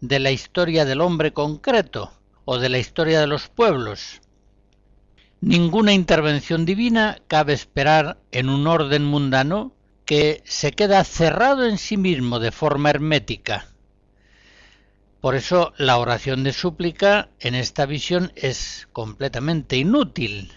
de 0.00 0.18
la 0.18 0.30
historia 0.30 0.84
del 0.84 1.00
hombre 1.00 1.32
concreto 1.32 2.12
o 2.44 2.58
de 2.58 2.68
la 2.68 2.78
historia 2.78 3.20
de 3.20 3.26
los 3.26 3.48
pueblos. 3.48 4.20
Ninguna 5.40 5.92
intervención 5.92 6.64
divina 6.66 7.18
cabe 7.26 7.52
esperar 7.52 8.18
en 8.30 8.48
un 8.48 8.66
orden 8.66 9.04
mundano 9.04 9.72
que 10.04 10.42
se 10.44 10.72
queda 10.72 11.04
cerrado 11.04 11.66
en 11.66 11.78
sí 11.78 11.96
mismo 11.96 12.40
de 12.40 12.50
forma 12.50 12.90
hermética. 12.90 13.68
Por 15.20 15.34
eso 15.34 15.72
la 15.76 15.98
oración 15.98 16.44
de 16.44 16.52
súplica 16.52 17.28
en 17.38 17.54
esta 17.54 17.86
visión 17.86 18.32
es 18.36 18.88
completamente 18.92 19.76
inútil. 19.76 20.52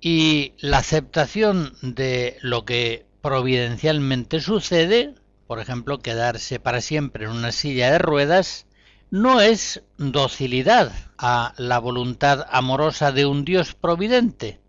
Y 0.00 0.52
la 0.58 0.78
aceptación 0.78 1.74
de 1.80 2.36
lo 2.42 2.64
que 2.64 3.06
providencialmente 3.22 4.40
sucede 4.40 5.14
por 5.46 5.60
ejemplo, 5.60 5.98
quedarse 5.98 6.58
para 6.58 6.80
siempre 6.80 7.24
en 7.24 7.30
una 7.30 7.52
silla 7.52 7.90
de 7.90 7.98
ruedas, 7.98 8.66
no 9.10 9.40
es 9.40 9.82
docilidad 9.98 10.92
a 11.16 11.54
la 11.56 11.78
voluntad 11.78 12.46
amorosa 12.50 13.12
de 13.12 13.26
un 13.26 13.44
Dios 13.44 13.74
providente, 13.74 14.60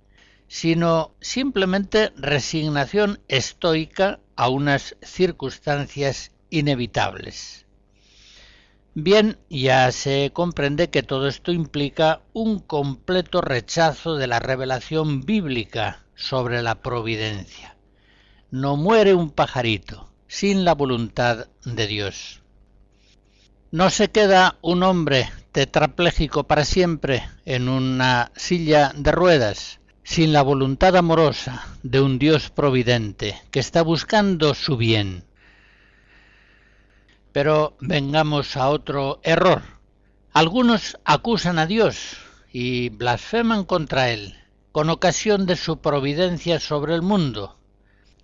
sino 0.48 1.12
simplemente 1.20 2.14
resignación 2.16 3.20
estoica 3.28 4.20
a 4.36 4.50
unas 4.50 4.96
circunstancias 5.02 6.32
inevitables. 6.50 7.66
Bien, 8.94 9.38
ya 9.50 9.92
se 9.92 10.32
comprende 10.34 10.90
que 10.90 11.04
todo 11.04 11.28
esto 11.28 11.52
implica 11.52 12.22
un 12.34 12.60
completo 12.60 13.42
rechazo 13.42 14.16
de 14.16 14.28
la 14.28 14.40
revelación 14.40 15.22
bíblica 15.22 16.04
sobre 16.16 16.64
la 16.64 16.82
providencia. 16.82 17.78
No 18.50 18.76
muere 18.76 19.14
un 19.14 19.30
pajarito, 19.30 20.10
sin 20.28 20.66
la 20.66 20.74
voluntad 20.74 21.48
de 21.66 21.88
Dios. 21.88 22.42
No 23.72 23.90
se 23.90 24.10
queda 24.10 24.58
un 24.62 24.84
hombre 24.84 25.30
tetrapléjico 25.52 26.46
para 26.46 26.66
siempre 26.66 27.28
en 27.46 27.68
una 27.70 28.32
silla 28.36 28.94
de 28.96 29.12
ruedas, 29.12 29.80
sin 30.04 30.32
la 30.32 30.42
voluntad 30.42 30.96
amorosa 30.96 31.68
de 31.84 32.00
un 32.00 32.18
Dios 32.18 32.50
providente 32.50 33.42
que 33.52 33.60
está 33.60 33.82
buscando 33.82 34.54
su 34.54 34.78
bien. 34.78 35.26
Pero 37.34 37.76
vengamos 37.82 38.56
a 38.56 38.70
otro 38.70 39.20
error. 39.24 39.64
Algunos 40.32 40.98
acusan 41.04 41.60
a 41.60 41.66
Dios 41.66 42.18
y 42.54 42.90
blasfeman 42.90 43.66
contra 43.66 44.12
Él 44.12 44.36
con 44.72 44.92
ocasión 44.92 45.48
de 45.48 45.56
su 45.56 45.80
providencia 45.80 46.60
sobre 46.60 46.94
el 46.94 47.02
mundo, 47.02 47.58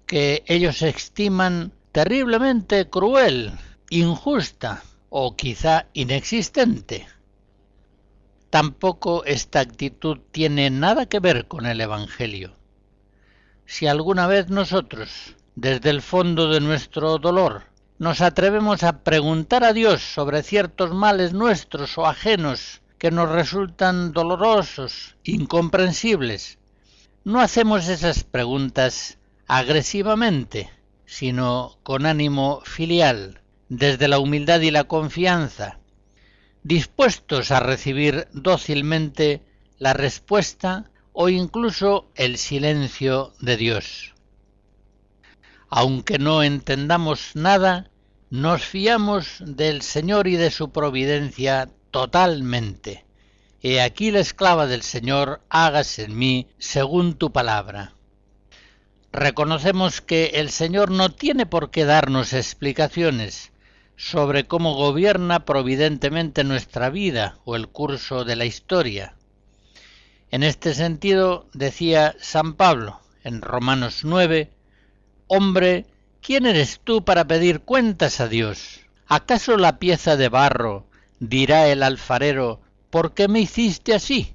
que 0.06 0.44
ellos 0.46 0.84
estiman 0.84 1.74
terriblemente 1.94 2.90
cruel, 2.90 3.52
injusta 3.92 4.82
o 5.10 5.36
quizá 5.36 5.86
inexistente. 5.94 7.08
Tampoco 8.50 9.24
esta 9.26 9.60
actitud 9.60 10.18
tiene 10.32 10.72
nada 10.72 11.06
que 11.06 11.20
ver 11.20 11.48
con 11.48 11.68
el 11.68 11.80
Evangelio. 11.80 12.56
Si 13.68 13.86
alguna 13.86 14.26
vez 14.26 14.50
nosotros 14.50 15.36
desde 15.56 15.92
el 15.92 16.02
fondo 16.02 16.50
de 16.50 16.62
nuestro 16.62 17.20
dolor, 17.20 17.66
nos 18.00 18.22
atrevemos 18.22 18.82
a 18.82 19.04
preguntar 19.04 19.64
a 19.64 19.72
Dios 19.72 20.02
sobre 20.02 20.42
ciertos 20.42 20.96
males 20.96 21.32
nuestros 21.32 21.96
o 22.00 22.08
ajenos 22.08 22.82
que 22.98 23.12
nos 23.12 23.30
resultan 23.30 24.14
dolorosos, 24.14 25.16
incomprensibles, 25.24 26.58
no 27.24 27.40
hacemos 27.40 27.88
esas 27.88 28.24
preguntas 28.24 29.20
agresivamente, 29.46 30.72
sino 31.14 31.78
con 31.84 32.08
ánimo 32.08 32.62
filial, 32.66 33.40
desde 33.70 34.08
la 34.08 34.18
humildad 34.18 34.62
y 34.62 34.72
la 34.72 34.86
confianza, 34.86 35.78
dispuestos 36.64 37.52
a 37.52 37.60
recibir 37.60 38.28
dócilmente 38.34 39.44
la 39.78 39.94
respuesta 39.94 40.90
o 41.12 41.30
incluso 41.30 42.10
el 42.16 42.40
silencio 42.40 43.34
de 43.40 43.58
Dios. 43.58 44.16
Aunque 45.70 46.18
no 46.18 46.42
entendamos 46.42 47.36
nada, 47.36 47.92
nos 48.32 48.64
fiamos 48.64 49.38
del 49.46 49.84
Señor 49.84 50.28
y 50.28 50.36
de 50.36 50.50
su 50.50 50.72
providencia 50.72 51.70
totalmente. 51.92 53.06
He 53.62 53.82
aquí 53.82 54.10
la 54.10 54.20
esclava 54.20 54.66
del 54.66 54.82
Señor, 54.82 55.42
hágase 55.50 56.06
en 56.06 56.18
mí 56.18 56.48
según 56.58 57.14
tu 57.14 57.32
palabra. 57.32 57.94
Reconocemos 59.14 60.02
que 60.02 60.32
el 60.34 60.50
Señor 60.50 60.90
no 60.90 61.12
tiene 61.12 61.46
por 61.46 61.70
qué 61.70 61.86
darnos 61.86 62.34
explicaciones 62.34 63.52
sobre 63.96 64.48
cómo 64.48 64.74
gobierna 64.74 65.46
providentemente 65.46 66.44
nuestra 66.44 66.90
vida 66.90 67.38
o 67.46 67.56
el 67.56 67.68
curso 67.68 68.26
de 68.26 68.36
la 68.36 68.46
historia. 68.46 69.14
En 70.32 70.42
este 70.42 70.74
sentido 70.74 71.46
decía 71.54 72.16
San 72.20 72.56
Pablo 72.56 73.02
en 73.24 73.44
Romanos 73.44 74.00
9, 74.04 74.50
Hombre, 75.28 75.86
¿quién 76.20 76.48
eres 76.48 76.82
tú 76.84 77.06
para 77.06 77.28
pedir 77.28 77.62
cuentas 77.62 78.20
a 78.20 78.28
Dios? 78.28 78.80
¿Acaso 79.06 79.58
la 79.58 79.78
pieza 79.78 80.18
de 80.18 80.30
barro 80.30 80.88
dirá 81.20 81.68
el 81.68 81.84
alfarero, 81.84 82.62
¿por 82.90 83.14
qué 83.14 83.28
me 83.28 83.42
hiciste 83.42 83.94
así? 83.94 84.34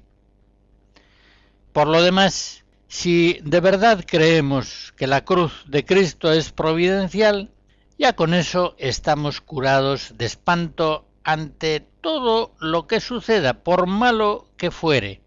Por 1.73 1.89
lo 1.89 2.01
demás, 2.01 2.63
si 2.89 3.39
de 3.43 3.59
verdad 3.59 4.03
creemos 4.05 4.93
que 4.97 5.05
la 5.05 5.23
cruz 5.23 5.63
de 5.67 5.85
Cristo 5.85 6.33
es 6.33 6.51
providencial, 6.51 7.51
ya 7.99 8.13
con 8.13 8.33
eso 8.33 8.75
estamos 8.79 9.41
curados 9.41 10.15
de 10.17 10.25
espanto 10.25 11.05
ante 11.23 11.81
todo 12.01 12.55
lo 12.59 12.87
que 12.87 12.99
suceda, 12.99 13.53
por 13.63 13.85
malo 13.85 14.47
que 14.57 14.71
fuere. 14.71 15.21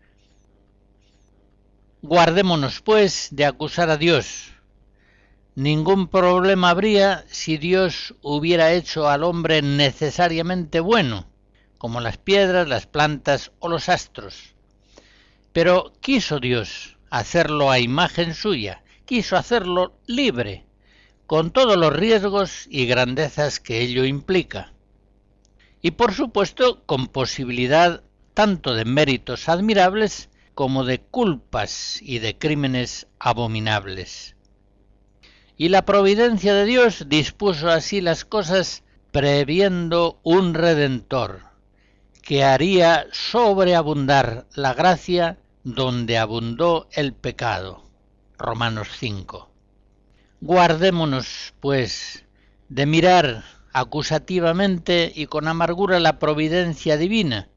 Guardémonos, 2.03 2.81
pues, 2.81 3.29
de 3.31 3.47
acusar 3.47 3.91
a 3.91 3.97
Dios. 3.97 4.51
Ningún 5.55 6.09
problema 6.09 6.71
habría 6.71 7.25
si 7.29 7.59
Dios 7.59 8.17
hubiera 8.23 8.73
hecho 8.73 9.09
al 9.09 9.23
hombre 9.23 9.63
necesariamente 9.63 10.81
bueno, 10.81 11.27
como 11.79 12.01
las 12.01 12.17
piedras, 12.17 12.67
las 12.67 12.87
plantas 12.87 13.53
o 13.61 13.69
los 13.69 13.89
astros. 13.89 14.57
Pero 15.53 15.93
quiso 16.01 16.41
Dios 16.41 16.97
hacerlo 17.13 17.71
a 17.71 17.79
imagen 17.79 18.35
suya, 18.35 18.83
quiso 19.05 19.37
hacerlo 19.37 19.93
libre, 20.07 20.65
con 21.27 21.51
todos 21.51 21.77
los 21.77 21.93
riesgos 21.93 22.67
y 22.71 22.87
grandezas 22.87 23.61
que 23.61 23.83
ello 23.83 24.07
implica. 24.07 24.73
Y 25.83 25.91
por 25.91 26.15
supuesto 26.15 26.83
con 26.87 27.09
posibilidad 27.09 28.03
tanto 28.33 28.73
de 28.75 28.87
méritos 28.87 29.51
admirables 29.51 30.31
como 30.55 30.85
de 30.85 31.01
culpas 31.01 32.01
y 32.01 32.19
de 32.19 32.39
crímenes 32.39 33.07
abominables. 33.19 34.35
Y 35.59 35.69
la 35.69 35.85
providencia 35.85 36.55
de 36.55 36.65
Dios 36.65 37.05
dispuso 37.09 37.69
así 37.69 38.01
las 38.01 38.25
cosas 38.25 38.85
previendo 39.11 40.19
un 40.23 40.55
redentor, 40.55 41.43
que 42.23 42.43
haría 42.43 43.07
sobreabundar 43.13 44.47
la 44.55 44.73
gracia 44.73 45.41
donde 45.65 46.19
abundó 46.19 46.89
el 46.93 47.15
pecado. 47.15 47.85
Romanos 48.37 48.89
5. 48.99 49.49
Guardémonos, 50.41 51.55
pues, 51.61 52.25
de 52.69 52.87
mirar 52.87 53.45
acusativamente 53.73 55.13
y 55.15 55.27
con 55.27 55.47
amargura 55.47 56.01
la 56.01 56.19
providencia 56.19 56.97
divina, 56.97 57.49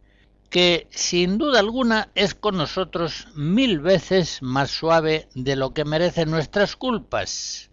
que 0.52 0.88
sin 0.92 1.40
duda 1.40 1.60
alguna 1.60 2.10
es 2.14 2.36
con 2.36 2.58
nosotros 2.58 3.28
mil 3.34 3.80
veces 3.80 4.42
más 4.44 4.70
suave 4.70 5.28
de 5.34 5.56
lo 5.56 5.74
que 5.74 5.84
merecen 5.84 6.30
nuestras 6.30 6.76
culpas. 6.76 7.72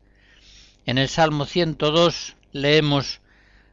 En 0.86 0.96
el 0.96 1.08
Salmo 1.08 1.44
102 1.44 2.36
leemos, 2.52 3.20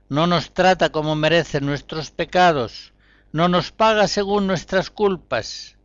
No 0.10 0.28
nos 0.28 0.54
trata 0.54 0.92
como 0.92 1.16
merecen 1.16 1.66
nuestros 1.66 2.12
pecados, 2.12 2.94
no 3.32 3.48
nos 3.48 3.72
paga 3.72 4.08
según 4.08 4.46
nuestras 4.46 4.90
culpas. 4.90 5.79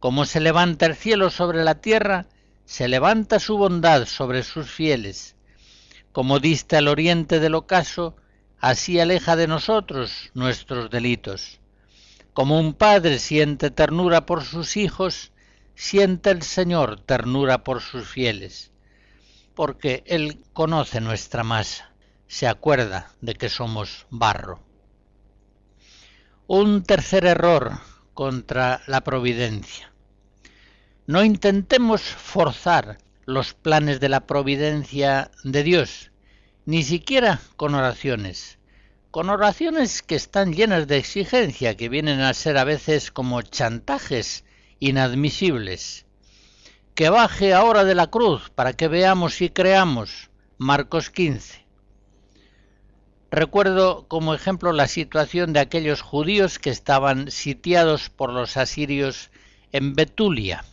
Como 0.00 0.24
se 0.24 0.40
levanta 0.40 0.86
el 0.86 0.96
cielo 0.96 1.28
sobre 1.28 1.62
la 1.62 1.74
tierra, 1.76 2.26
se 2.64 2.88
levanta 2.88 3.38
su 3.38 3.58
bondad 3.58 4.06
sobre 4.06 4.42
sus 4.42 4.70
fieles. 4.70 5.36
Como 6.12 6.40
dista 6.40 6.78
el 6.78 6.88
oriente 6.88 7.38
del 7.38 7.54
ocaso, 7.54 8.16
así 8.58 8.98
aleja 8.98 9.36
de 9.36 9.46
nosotros 9.46 10.30
nuestros 10.32 10.88
delitos. 10.88 11.60
Como 12.32 12.58
un 12.58 12.72
padre 12.72 13.18
siente 13.18 13.70
ternura 13.70 14.24
por 14.24 14.42
sus 14.42 14.78
hijos, 14.78 15.32
siente 15.74 16.30
el 16.30 16.42
Señor 16.42 17.00
ternura 17.00 17.62
por 17.62 17.82
sus 17.82 18.08
fieles, 18.08 18.72
porque 19.54 20.02
Él 20.06 20.42
conoce 20.54 21.02
nuestra 21.02 21.44
masa, 21.44 21.92
se 22.26 22.48
acuerda 22.48 23.12
de 23.20 23.34
que 23.34 23.50
somos 23.50 24.06
barro. 24.08 24.60
Un 26.46 26.84
tercer 26.84 27.26
error 27.26 27.80
contra 28.14 28.80
la 28.86 29.02
providencia. 29.02 29.89
No 31.10 31.24
intentemos 31.24 32.02
forzar 32.02 32.98
los 33.26 33.52
planes 33.52 33.98
de 33.98 34.08
la 34.08 34.28
providencia 34.28 35.32
de 35.42 35.64
Dios, 35.64 36.12
ni 36.66 36.84
siquiera 36.84 37.40
con 37.56 37.74
oraciones, 37.74 38.60
con 39.10 39.28
oraciones 39.28 40.02
que 40.02 40.14
están 40.14 40.52
llenas 40.52 40.86
de 40.86 40.98
exigencia, 40.98 41.76
que 41.76 41.88
vienen 41.88 42.20
a 42.20 42.32
ser 42.32 42.56
a 42.56 42.62
veces 42.62 43.10
como 43.10 43.42
chantajes 43.42 44.44
inadmisibles. 44.78 46.06
Que 46.94 47.08
baje 47.08 47.54
ahora 47.54 47.82
de 47.82 47.96
la 47.96 48.06
cruz 48.06 48.48
para 48.50 48.74
que 48.74 48.86
veamos 48.86 49.40
y 49.40 49.48
creamos. 49.48 50.30
Marcos 50.58 51.10
15. 51.10 51.66
Recuerdo 53.32 54.06
como 54.06 54.32
ejemplo 54.32 54.72
la 54.72 54.86
situación 54.86 55.54
de 55.54 55.58
aquellos 55.58 56.02
judíos 56.02 56.60
que 56.60 56.70
estaban 56.70 57.32
sitiados 57.32 58.10
por 58.10 58.32
los 58.32 58.56
asirios 58.56 59.32
en 59.72 59.94
Betulia. 59.94 60.64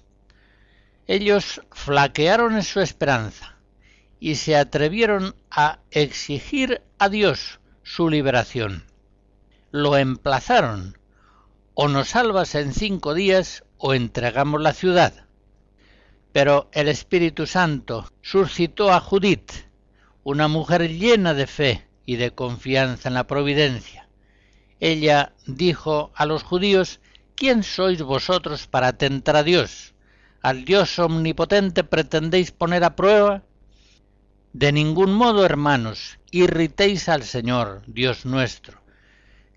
Ellos 1.07 1.61
flaquearon 1.71 2.55
en 2.55 2.63
su 2.63 2.79
esperanza 2.81 3.57
y 4.19 4.35
se 4.35 4.55
atrevieron 4.55 5.35
a 5.49 5.79
exigir 5.91 6.81
a 6.99 7.09
Dios 7.09 7.59
su 7.83 8.09
liberación. 8.09 8.85
Lo 9.71 9.97
emplazaron, 9.97 10.97
o 11.73 11.87
nos 11.87 12.09
salvas 12.09 12.55
en 12.55 12.73
cinco 12.73 13.13
días 13.13 13.63
o 13.77 13.93
entregamos 13.93 14.61
la 14.61 14.73
ciudad. 14.73 15.25
Pero 16.33 16.69
el 16.71 16.87
Espíritu 16.87 17.47
Santo 17.47 18.11
suscitó 18.21 18.91
a 18.91 18.99
Judith, 18.99 19.51
una 20.23 20.47
mujer 20.47 20.89
llena 20.89 21.33
de 21.33 21.47
fe, 21.47 21.87
y 22.07 22.15
de 22.15 22.31
confianza 22.31 23.09
en 23.09 23.13
la 23.13 23.27
providencia. 23.27 24.07
Ella 24.79 25.33
dijo 25.45 26.11
a 26.15 26.25
los 26.25 26.41
judíos, 26.41 26.99
¿quién 27.35 27.63
sois 27.63 28.01
vosotros 28.01 28.65
para 28.65 28.93
tentar 28.93 29.35
a 29.35 29.43
Dios? 29.43 29.93
¿Al 30.47 30.63
Dios 30.63 30.97
omnipotente 30.97 31.83
pretendéis 31.83 32.51
poner 32.51 32.85
a 32.85 32.95
prueba? 32.95 33.43
De 34.53 34.71
ningún 34.71 35.11
modo, 35.11 35.43
hermanos, 35.43 36.19
irritéis 36.31 37.09
al 37.09 37.23
Señor, 37.23 37.81
Dios 37.85 38.25
nuestro, 38.25 38.79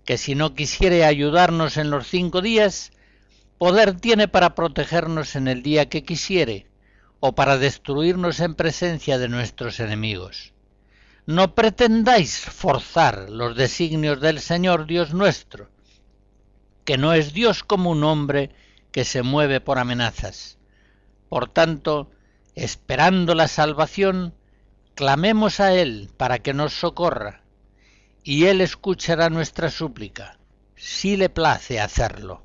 que 0.03 0.17
si 0.17 0.35
no 0.35 0.53
quisiere 0.53 1.05
ayudarnos 1.05 1.77
en 1.77 1.91
los 1.91 2.07
cinco 2.07 2.41
días, 2.41 2.91
poder 3.57 4.01
tiene 4.01 4.27
para 4.27 4.53
protegernos 4.53 5.37
en 5.37 5.47
el 5.47 5.63
día 5.63 5.87
que 5.87 6.03
quisiere, 6.03 6.67
o 7.21 7.35
para 7.35 7.57
destruirnos 7.57 8.41
en 8.41 8.55
presencia 8.55 9.17
de 9.17 9.29
nuestros 9.29 9.79
enemigos. 9.79 10.51
No 11.25 11.55
pretendáis 11.55 12.37
forzar 12.37 13.29
los 13.29 13.55
designios 13.55 14.19
del 14.19 14.41
Señor 14.41 14.87
Dios 14.87 15.13
nuestro, 15.13 15.69
que 16.83 16.97
no 16.97 17.13
es 17.13 17.31
Dios 17.31 17.63
como 17.63 17.91
un 17.91 18.03
hombre 18.03 18.49
que 18.91 19.05
se 19.05 19.21
mueve 19.21 19.61
por 19.61 19.79
amenazas. 19.79 20.57
Por 21.31 21.47
tanto, 21.47 22.11
esperando 22.55 23.35
la 23.35 23.47
salvación, 23.47 24.35
clamemos 24.95 25.61
a 25.61 25.73
Él 25.73 26.09
para 26.17 26.39
que 26.39 26.53
nos 26.53 26.73
socorra, 26.73 27.41
y 28.21 28.47
Él 28.47 28.59
escuchará 28.59 29.29
nuestra 29.29 29.69
súplica, 29.69 30.39
si 30.75 31.15
le 31.15 31.29
place 31.29 31.79
hacerlo. 31.79 32.43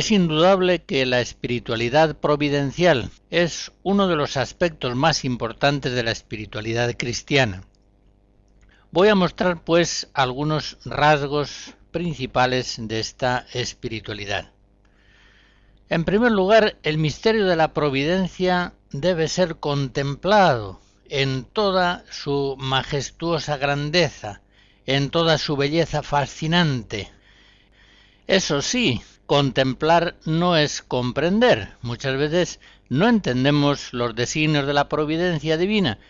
Es 0.00 0.10
indudable 0.10 0.82
que 0.82 1.04
la 1.04 1.20
espiritualidad 1.20 2.16
providencial 2.16 3.10
es 3.28 3.70
uno 3.82 4.08
de 4.08 4.16
los 4.16 4.38
aspectos 4.38 4.96
más 4.96 5.26
importantes 5.26 5.92
de 5.92 6.02
la 6.02 6.10
espiritualidad 6.10 6.96
cristiana. 6.96 7.64
Voy 8.92 9.08
a 9.08 9.14
mostrar 9.14 9.62
pues 9.62 10.08
algunos 10.14 10.78
rasgos 10.86 11.74
principales 11.90 12.76
de 12.78 12.98
esta 12.98 13.46
espiritualidad. 13.52 14.50
En 15.90 16.06
primer 16.06 16.32
lugar, 16.32 16.78
el 16.82 16.96
misterio 16.96 17.44
de 17.44 17.56
la 17.56 17.74
providencia 17.74 18.72
debe 18.92 19.28
ser 19.28 19.56
contemplado 19.56 20.80
en 21.10 21.44
toda 21.44 22.06
su 22.10 22.56
majestuosa 22.58 23.58
grandeza, 23.58 24.40
en 24.86 25.10
toda 25.10 25.36
su 25.36 25.58
belleza 25.58 26.02
fascinante. 26.02 27.10
Eso 28.26 28.62
sí, 28.62 29.02
contemplar 29.30 30.16
no 30.24 30.56
es 30.56 30.82
comprender. 30.82 31.68
Muchas 31.82 32.18
veces 32.18 32.58
no 32.88 33.08
entendemos 33.08 33.92
los 33.92 34.16
designios 34.16 34.66
de 34.66 34.74
la 34.74 34.88
providencia 34.88 35.56
divina, 35.56 36.00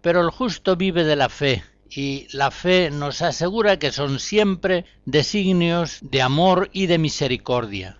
pero 0.00 0.22
el 0.22 0.30
justo 0.30 0.76
vive 0.76 1.04
de 1.04 1.14
la 1.14 1.28
fe, 1.28 1.62
y 1.90 2.26
la 2.32 2.50
fe 2.50 2.90
nos 2.90 3.20
asegura 3.20 3.78
que 3.78 3.92
son 3.92 4.18
siempre 4.18 4.86
designios 5.04 5.98
de 6.00 6.22
amor 6.22 6.70
y 6.72 6.86
de 6.86 6.96
misericordia. 6.96 7.98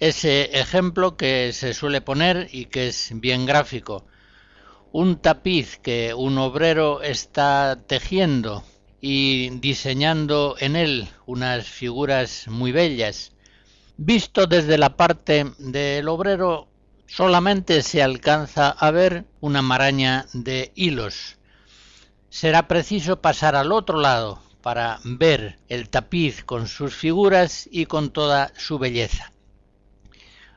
Ese 0.00 0.58
ejemplo 0.58 1.16
que 1.16 1.52
se 1.52 1.72
suele 1.72 2.00
poner 2.00 2.48
y 2.50 2.64
que 2.64 2.88
es 2.88 3.12
bien 3.14 3.46
gráfico, 3.46 4.04
un 4.90 5.14
tapiz 5.18 5.78
que 5.78 6.12
un 6.12 6.38
obrero 6.38 7.02
está 7.02 7.78
tejiendo 7.86 8.64
y 9.00 9.50
diseñando 9.60 10.56
en 10.58 10.74
él 10.74 11.06
unas 11.24 11.68
figuras 11.68 12.48
muy 12.48 12.72
bellas. 12.72 13.30
Visto 14.02 14.46
desde 14.46 14.78
la 14.78 14.96
parte 14.96 15.52
del 15.58 16.08
obrero, 16.08 16.68
solamente 17.06 17.82
se 17.82 18.02
alcanza 18.02 18.70
a 18.70 18.90
ver 18.90 19.26
una 19.42 19.60
maraña 19.60 20.24
de 20.32 20.72
hilos. 20.74 21.36
Será 22.30 22.66
preciso 22.66 23.20
pasar 23.20 23.56
al 23.56 23.72
otro 23.72 24.00
lado 24.00 24.40
para 24.62 25.00
ver 25.04 25.58
el 25.68 25.90
tapiz 25.90 26.42
con 26.44 26.66
sus 26.66 26.94
figuras 26.94 27.68
y 27.70 27.84
con 27.84 28.08
toda 28.08 28.54
su 28.56 28.78
belleza. 28.78 29.32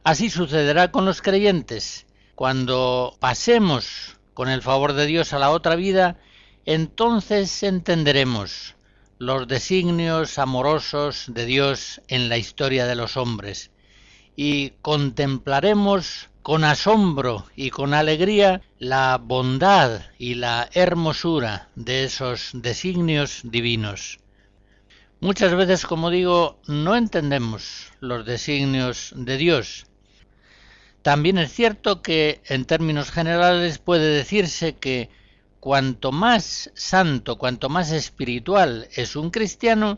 Así 0.05 0.29
sucederá 0.29 0.93
con 0.93 1.03
los 1.03 1.21
creyentes. 1.21 2.05
Cuando 2.35 3.17
pasemos 3.19 4.19
con 4.33 4.47
el 4.47 4.61
favor 4.61 4.93
de 4.93 5.05
Dios 5.05 5.33
a 5.33 5.39
la 5.39 5.51
otra 5.51 5.75
vida, 5.75 6.15
entonces 6.65 7.61
entenderemos 7.63 8.72
los 9.25 9.47
designios 9.47 10.37
amorosos 10.37 11.27
de 11.27 11.45
Dios 11.45 12.01
en 12.09 12.27
la 12.27 12.37
historia 12.37 12.85
de 12.85 12.95
los 12.95 13.15
hombres 13.15 13.71
y 14.35 14.71
contemplaremos 14.81 16.29
con 16.41 16.65
asombro 16.65 17.45
y 17.55 17.69
con 17.69 17.93
alegría 17.93 18.61
la 18.79 19.17
bondad 19.17 20.01
y 20.19 20.33
la 20.33 20.69
hermosura 20.73 21.69
de 21.75 22.03
esos 22.03 22.49
designios 22.53 23.39
divinos. 23.45 24.19
Muchas 25.21 25.55
veces, 25.55 25.85
como 25.85 26.09
digo, 26.09 26.59
no 26.67 26.97
entendemos 26.97 27.93
los 28.01 28.25
designios 28.25 29.13
de 29.15 29.37
Dios. 29.37 29.85
También 31.01 31.37
es 31.37 31.53
cierto 31.53 32.01
que, 32.01 32.41
en 32.45 32.65
términos 32.65 33.09
generales, 33.09 33.77
puede 33.77 34.13
decirse 34.13 34.75
que 34.75 35.09
cuanto 35.63 36.11
más 36.11 36.71
santo, 36.73 37.37
cuanto 37.37 37.69
más 37.69 37.93
espiritual 37.93 38.89
es 38.95 39.15
un 39.15 39.29
cristiano, 39.29 39.97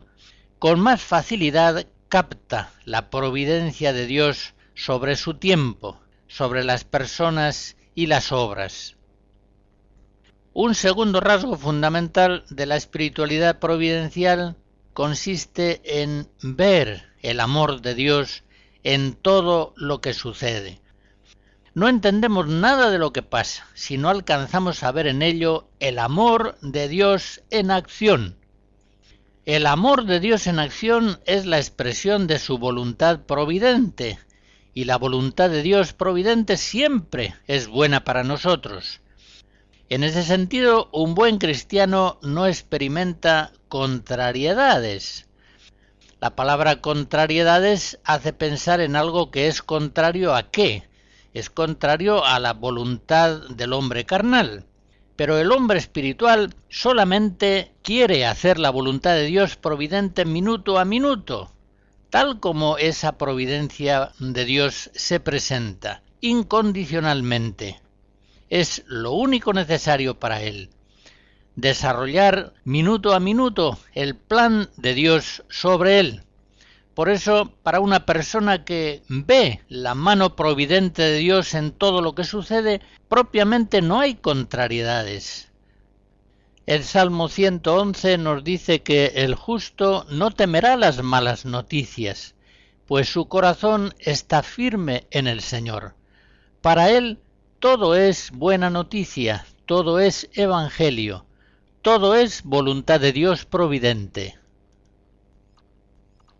con 0.59 0.79
más 0.79 1.01
facilidad 1.01 1.87
capta 2.07 2.71
la 2.85 3.09
providencia 3.09 3.91
de 3.91 4.05
Dios 4.05 4.53
sobre 4.75 5.15
su 5.15 5.33
tiempo, 5.33 5.99
sobre 6.27 6.63
las 6.63 6.83
personas 6.83 7.77
y 7.95 8.05
las 8.05 8.31
obras. 8.31 8.95
Un 10.53 10.75
segundo 10.75 11.19
rasgo 11.19 11.57
fundamental 11.57 12.45
de 12.51 12.67
la 12.67 12.75
espiritualidad 12.75 13.57
providencial 13.57 14.57
consiste 14.93 15.81
en 16.03 16.29
ver 16.43 17.09
el 17.23 17.39
amor 17.39 17.81
de 17.81 17.95
Dios 17.95 18.43
en 18.83 19.15
todo 19.15 19.73
lo 19.77 19.99
que 19.99 20.13
sucede. 20.13 20.79
No 21.75 21.89
entendemos 21.89 22.47
nada 22.47 22.89
de 22.89 22.97
lo 22.97 23.11
que 23.11 23.21
pasa 23.21 23.67
si 23.73 23.97
no 23.97 24.07
alcanzamos 24.07 24.81
a 24.81 24.93
ver 24.93 25.07
en 25.07 25.21
ello 25.21 25.67
el 25.81 25.99
amor 25.99 26.57
de 26.61 26.87
Dios 26.87 27.43
en 27.49 27.69
acción. 27.69 28.37
El 29.45 29.65
amor 29.65 30.05
de 30.05 30.21
Dios 30.21 30.47
en 30.47 30.59
acción 30.59 31.19
es 31.25 31.45
la 31.45 31.57
expresión 31.57 32.27
de 32.27 32.39
su 32.39 32.59
voluntad 32.59 33.25
providente, 33.25 34.17
y 34.73 34.85
la 34.85 34.97
voluntad 34.97 35.49
de 35.49 35.63
Dios 35.63 35.91
providente 35.91 36.55
siempre 36.55 37.35
es 37.45 37.67
buena 37.67 38.05
para 38.05 38.23
nosotros. 38.23 39.01
En 39.89 40.05
ese 40.05 40.23
sentido, 40.23 40.89
un 40.93 41.13
buen 41.13 41.39
cristiano 41.39 42.19
no 42.21 42.47
experimenta 42.47 43.51
contrariedades. 43.67 45.27
La 46.21 46.37
palabra 46.37 46.79
contrariedades 46.79 47.99
hace 48.05 48.31
pensar 48.31 48.79
en 48.79 48.95
algo 48.95 49.29
que 49.29 49.47
es 49.47 49.61
contrario 49.61 50.33
a 50.33 50.49
qué, 50.49 50.87
es 51.35 51.49
contrario 51.49 52.23
a 52.23 52.39
la 52.39 52.53
voluntad 52.53 53.49
del 53.49 53.73
hombre 53.73 54.05
carnal. 54.05 54.65
Pero 55.17 55.37
el 55.37 55.51
hombre 55.51 55.77
espiritual 55.77 56.55
solamente 56.69 57.73
quiere 57.83 58.25
hacer 58.25 58.57
la 58.57 58.69
voluntad 58.69 59.15
de 59.15 59.25
Dios 59.25 59.57
providente 59.57 60.23
minuto 60.23 60.79
a 60.79 60.85
minuto, 60.85 61.51
tal 62.09 62.39
como 62.39 62.77
esa 62.77 63.17
providencia 63.17 64.13
de 64.19 64.45
Dios 64.45 64.89
se 64.93 65.19
presenta, 65.19 66.03
incondicionalmente. 66.21 67.81
Es 68.49 68.83
lo 68.87 69.11
único 69.11 69.51
necesario 69.51 70.17
para 70.17 70.41
él. 70.41 70.69
Desarrollar 71.57 72.53
minuto 72.63 73.13
a 73.13 73.19
minuto 73.19 73.77
el 73.93 74.15
plan 74.15 74.69
de 74.77 74.93
Dios 74.93 75.43
sobre 75.49 75.99
él, 75.99 76.24
por 76.95 77.09
eso, 77.09 77.51
para 77.61 77.81
una 77.81 78.05
persona 78.05 78.63
que 78.63 79.03
ve 79.09 79.59
la 79.67 79.95
mano 79.95 80.37
providente 80.37 81.01
de 81.01 81.17
Dios 81.17 81.53
en 81.53 81.73
todo 81.73 82.01
lo 82.01 82.15
que 82.15 82.23
sucede, 82.23 82.79
propiamente 83.09 83.81
no 83.81 83.99
hay 83.99 84.15
contrariedades. 84.15 85.51
El 86.65 86.85
Salmo 86.85 87.27
111 87.27 88.17
nos 88.17 88.45
dice 88.45 88.81
que 88.81 89.07
el 89.15 89.35
justo 89.35 90.05
no 90.09 90.31
temerá 90.31 90.77
las 90.77 91.03
malas 91.03 91.43
noticias, 91.45 92.33
pues 92.87 93.09
su 93.09 93.27
corazón 93.27 93.93
está 93.99 94.41
firme 94.41 95.05
en 95.11 95.27
el 95.27 95.41
Señor. 95.41 95.95
Para 96.61 96.89
él 96.91 97.19
todo 97.59 97.95
es 97.95 98.31
buena 98.31 98.69
noticia, 98.69 99.45
todo 99.65 99.99
es 99.99 100.29
evangelio, 100.33 101.25
todo 101.81 102.15
es 102.15 102.41
voluntad 102.43 103.01
de 103.01 103.11
Dios 103.11 103.45
providente. 103.45 104.39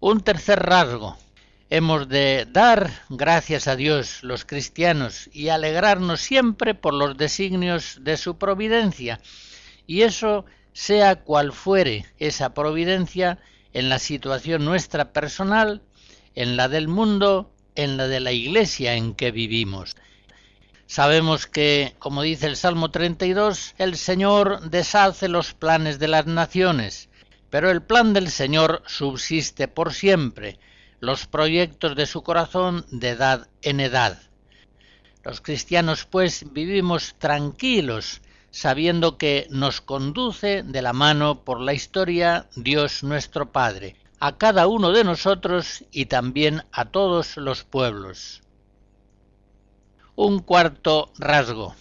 Un 0.01 0.19
tercer 0.19 0.59
rasgo. 0.59 1.17
Hemos 1.69 2.09
de 2.09 2.45
dar 2.51 2.91
gracias 3.09 3.67
a 3.67 3.75
Dios 3.75 4.23
los 4.23 4.45
cristianos 4.45 5.29
y 5.33 5.49
alegrarnos 5.49 6.21
siempre 6.21 6.75
por 6.75 6.93
los 6.93 7.17
designios 7.17 7.99
de 8.01 8.17
su 8.17 8.37
providencia. 8.37 9.19
Y 9.87 10.01
eso 10.01 10.45
sea 10.73 11.23
cual 11.23 11.53
fuere 11.53 12.05
esa 12.19 12.53
providencia 12.53 13.39
en 13.73 13.87
la 13.89 13.97
situación 13.97 14.65
nuestra 14.65 15.13
personal, 15.13 15.81
en 16.35 16.57
la 16.57 16.67
del 16.67 16.87
mundo, 16.87 17.49
en 17.75 17.97
la 17.97 18.07
de 18.07 18.19
la 18.19 18.33
iglesia 18.33 18.95
en 18.95 19.15
que 19.15 19.31
vivimos. 19.31 19.95
Sabemos 20.87 21.47
que, 21.47 21.95
como 21.99 22.21
dice 22.21 22.47
el 22.47 22.57
Salmo 22.57 22.91
32, 22.91 23.75
el 23.77 23.95
Señor 23.95 24.69
deshace 24.69 25.29
los 25.29 25.53
planes 25.53 25.97
de 25.97 26.09
las 26.09 26.27
naciones, 26.27 27.09
pero 27.55 27.71
el 27.71 27.81
plan 27.81 28.11
del 28.11 28.31
Señor 28.31 28.83
subsiste 28.85 29.69
por 29.69 29.93
siempre, 29.93 30.59
los 30.99 31.25
proyectos 31.25 31.95
de 31.95 32.05
su 32.05 32.21
corazón 32.21 32.85
de 32.91 33.11
edad 33.11 33.47
en 33.61 33.79
edad. 33.79 34.19
Los 35.23 35.39
cristianos, 35.39 36.03
pues, 36.05 36.51
vivimos 36.51 37.15
tranquilos, 37.17 38.21
sabiendo 38.51 39.17
que 39.17 39.47
nos 39.51 39.79
conduce 39.79 40.63
de 40.63 40.81
la 40.81 40.91
mano 40.91 41.45
por 41.45 41.61
la 41.61 41.73
historia 41.73 42.49
Dios 42.57 43.03
nuestro 43.03 43.53
Padre, 43.53 43.95
a 44.19 44.35
cada 44.35 44.67
uno 44.67 44.91
de 44.91 45.05
nosotros 45.05 45.85
y 45.93 46.07
también 46.07 46.61
a 46.73 46.83
todos 46.83 47.37
los 47.37 47.63
pueblos. 47.63 48.41
Un 50.17 50.39
cuarto 50.39 51.13
rasgo, 51.17 51.73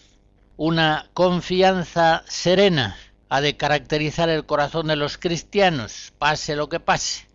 una 0.56 1.10
confianza 1.14 2.22
serena 2.28 2.96
ha 3.34 3.40
de 3.40 3.56
caracterizar 3.56 4.28
el 4.28 4.46
corazón 4.46 4.86
de 4.86 4.94
los 4.94 5.18
cristianos, 5.18 6.12
pase 6.18 6.54
lo 6.54 6.68
que 6.68 6.78
pase. 6.78 7.26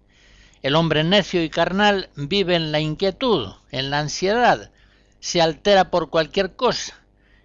El 0.62 0.76
hombre 0.76 1.04
necio 1.04 1.44
y 1.44 1.50
carnal 1.50 2.10
vive 2.16 2.56
en 2.56 2.72
la 2.72 2.80
inquietud, 2.80 3.50
en 3.70 3.90
la 3.90 4.00
ansiedad, 4.00 4.72
se 5.20 5.42
altera 5.42 5.92
por 5.92 6.10
cualquier 6.10 6.56
cosa, 6.56 6.94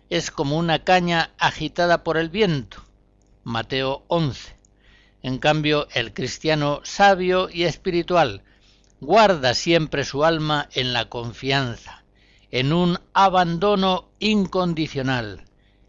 es 0.08 0.30
como 0.30 0.56
una 0.56 0.84
caña 0.84 1.32
agitada 1.36 2.04
por 2.04 2.16
el 2.16 2.28
viento. 2.28 2.84
Mateo 3.42 4.04
11. 4.06 4.54
En 5.24 5.38
cambio, 5.38 5.88
el 5.92 6.14
cristiano 6.14 6.80
sabio 6.84 7.48
y 7.50 7.64
espiritual 7.64 8.44
guarda 9.00 9.54
siempre 9.54 10.04
su 10.04 10.24
alma 10.24 10.68
en 10.74 10.92
la 10.92 11.08
confianza, 11.08 12.04
en 12.52 12.72
un 12.72 13.00
abandono 13.14 14.10
incondicional, 14.20 15.44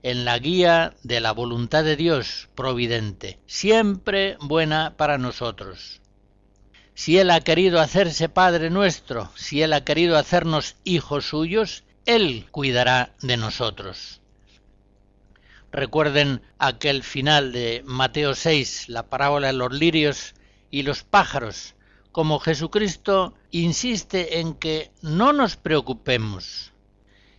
en 0.06 0.24
la 0.24 0.38
guía 0.38 0.94
de 1.02 1.20
la 1.20 1.32
voluntad 1.32 1.84
de 1.84 1.96
Dios 1.96 2.48
providente, 2.54 3.40
siempre 3.48 4.38
buena 4.40 4.94
para 4.98 5.18
nosotros. 5.18 6.00
Si 6.94 7.18
Él 7.18 7.32
ha 7.32 7.42
querido 7.42 7.80
hacerse 7.80 8.30
Padre 8.30 8.70
nuestro, 8.70 9.32
si 9.34 9.64
Él 9.64 9.74
ha 9.74 9.84
querido 9.84 10.16
hacernos 10.16 10.76
hijos 10.84 11.26
suyos, 11.26 11.86
Él 12.06 12.46
cuidará 12.52 13.16
de 13.24 13.36
nosotros. 13.36 14.22
Recuerden 15.72 16.44
aquel 16.60 17.02
final 17.02 17.52
de 17.52 17.82
Mateo 17.84 18.36
6, 18.36 18.90
la 18.90 19.08
parábola 19.10 19.48
de 19.48 19.54
los 19.54 19.74
lirios 19.74 20.36
y 20.70 20.84
los 20.84 21.02
pájaros, 21.02 21.74
como 22.12 22.38
Jesucristo 22.38 23.34
insiste 23.50 24.38
en 24.40 24.54
que 24.54 24.92
no 25.02 25.34
nos 25.34 25.56
preocupemos. 25.56 26.75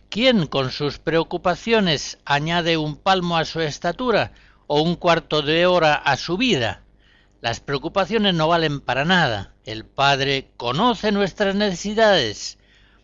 ¿Quién 0.09 0.47
con 0.47 0.71
sus 0.71 0.99
preocupaciones 0.99 2.17
añade 2.23 2.77
un 2.77 2.95
palmo 2.95 3.35
a 3.35 3.43
su 3.43 3.59
estatura 3.59 4.31
o 4.65 4.81
un 4.81 4.95
cuarto 4.95 5.41
de 5.41 5.65
hora 5.65 5.95
a 5.95 6.15
su 6.15 6.37
vida? 6.37 6.83
Las 7.41 7.59
preocupaciones 7.59 8.33
no 8.33 8.47
valen 8.47 8.79
para 8.79 9.03
nada. 9.03 9.53
El 9.65 9.85
Padre 9.85 10.49
conoce 10.57 11.11
nuestras 11.11 11.55
necesidades. 11.55 12.57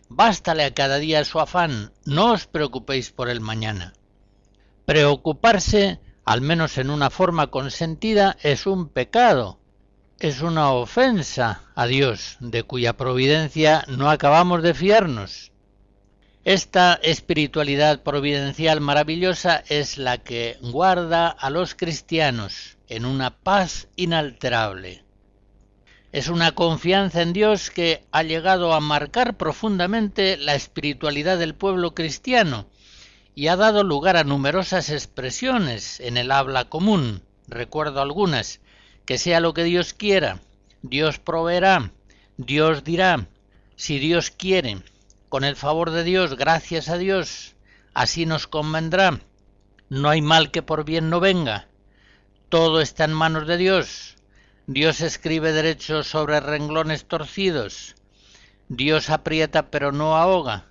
Bástale 0.07 0.63
a 0.63 0.73
cada 0.73 0.97
día 0.97 1.25
su 1.25 1.39
afán. 1.39 1.91
No 2.05 2.31
os 2.31 2.47
preocupéis 2.47 3.11
por 3.11 3.29
el 3.29 3.41
mañana. 3.41 3.93
Preocuparse, 4.85 5.99
al 6.23 6.41
menos 6.41 6.77
en 6.77 6.89
una 6.89 7.09
forma 7.09 7.47
consentida, 7.47 8.37
es 8.41 8.65
un 8.65 8.87
pecado, 8.87 9.59
es 10.19 10.41
una 10.41 10.71
ofensa 10.71 11.63
a 11.75 11.85
Dios, 11.85 12.37
de 12.39 12.63
cuya 12.63 12.93
providencia 12.93 13.83
no 13.87 14.09
acabamos 14.09 14.63
de 14.63 14.73
fiarnos. 14.73 15.52
Esta 16.45 16.95
espiritualidad 16.95 18.03
providencial 18.03 18.81
maravillosa 18.81 19.63
es 19.69 19.97
la 19.97 20.17
que 20.17 20.57
guarda 20.61 21.29
a 21.29 21.49
los 21.49 21.73
cristianos 21.73 22.77
en 22.89 23.05
una 23.05 23.37
paz 23.37 23.87
inalterable. 23.95 25.05
Es 26.11 26.27
una 26.27 26.51
confianza 26.51 27.21
en 27.21 27.31
Dios 27.31 27.71
que 27.71 28.03
ha 28.11 28.23
llegado 28.23 28.73
a 28.73 28.81
marcar 28.81 29.37
profundamente 29.37 30.35
la 30.35 30.53
espiritualidad 30.53 31.39
del 31.39 31.55
pueblo 31.55 31.95
cristiano 31.95 32.67
y 33.35 33.47
ha 33.47 33.55
dado 33.55 33.83
lugar 33.83 34.17
a 34.17 34.25
numerosas 34.25 34.89
expresiones 34.89 36.01
en 36.01 36.17
el 36.17 36.29
habla 36.29 36.65
común. 36.65 37.21
Recuerdo 37.47 38.01
algunas, 38.01 38.59
que 39.05 39.17
sea 39.17 39.39
lo 39.39 39.53
que 39.53 39.63
Dios 39.63 39.93
quiera, 39.93 40.41
Dios 40.81 41.19
proveerá, 41.19 41.93
Dios 42.35 42.83
dirá, 42.83 43.27
si 43.77 43.97
Dios 43.97 44.29
quiere, 44.29 44.83
con 45.33 45.43
el 45.43 45.55
favor 45.55 45.89
de 45.89 46.03
Dios, 46.03 46.37
gracias 46.37 46.89
a 46.89 46.99
Dios, 46.99 47.55
así 47.95 48.27
nos 48.27 48.45
convendrá, 48.45 49.19
no 49.89 50.09
hay 50.09 50.21
mal 50.21 50.51
que 50.51 50.61
por 50.61 50.85
bien 50.85 51.09
no 51.09 51.19
venga, 51.19 51.69
todo 52.49 52.81
está 52.81 53.05
en 53.05 53.13
manos 53.13 53.47
de 53.47 53.57
Dios, 53.57 54.15
Dios 54.67 55.01
escribe 55.01 55.51
derechos 55.51 56.05
sobre 56.05 56.39
renglones 56.39 57.05
torcidos, 57.05 57.95
Dios 58.69 59.09
aprieta 59.09 59.71
pero 59.71 59.91
no 59.91 60.17
ahoga, 60.17 60.67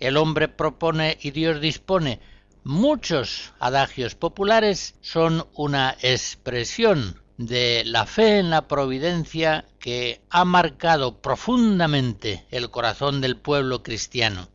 el 0.00 0.16
hombre 0.16 0.48
propone 0.48 1.18
y 1.20 1.32
Dios 1.32 1.60
dispone. 1.60 2.18
Muchos 2.64 3.52
adagios 3.58 4.14
populares 4.14 4.94
son 5.02 5.46
una 5.52 5.98
expresión 6.00 7.21
de 7.46 7.82
la 7.84 8.06
fe 8.06 8.38
en 8.38 8.50
la 8.50 8.68
providencia 8.68 9.64
que 9.78 10.20
ha 10.30 10.44
marcado 10.44 11.20
profundamente 11.20 12.46
el 12.50 12.70
corazón 12.70 13.20
del 13.20 13.36
pueblo 13.36 13.82
cristiano. 13.82 14.48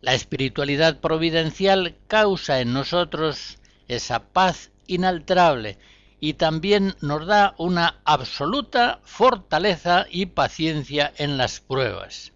La 0.00 0.14
espiritualidad 0.14 1.00
providencial 1.00 1.96
causa 2.06 2.60
en 2.60 2.72
nosotros 2.72 3.58
esa 3.88 4.20
paz 4.20 4.70
inalterable 4.86 5.78
y 6.20 6.34
también 6.34 6.94
nos 7.00 7.26
da 7.26 7.54
una 7.58 8.00
absoluta 8.04 9.00
fortaleza 9.04 10.06
y 10.10 10.26
paciencia 10.26 11.12
en 11.16 11.36
las 11.36 11.60
pruebas. 11.60 12.32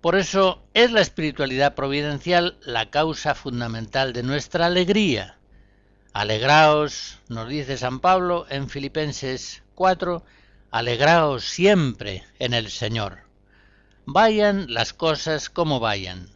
Por 0.00 0.16
eso 0.16 0.62
es 0.74 0.90
la 0.90 1.00
espiritualidad 1.00 1.74
providencial 1.74 2.58
la 2.62 2.90
causa 2.90 3.36
fundamental 3.36 4.12
de 4.12 4.24
nuestra 4.24 4.66
alegría. 4.66 5.38
Alegraos, 6.14 7.20
nos 7.30 7.48
dice 7.48 7.78
San 7.78 7.98
Pablo 7.98 8.44
en 8.50 8.68
Filipenses 8.68 9.62
4, 9.74 10.22
alegraos 10.70 11.42
siempre 11.44 12.22
en 12.38 12.52
el 12.52 12.70
Señor. 12.70 13.20
Vayan 14.04 14.74
las 14.74 14.92
cosas 14.92 15.48
como 15.48 15.80
vayan. 15.80 16.28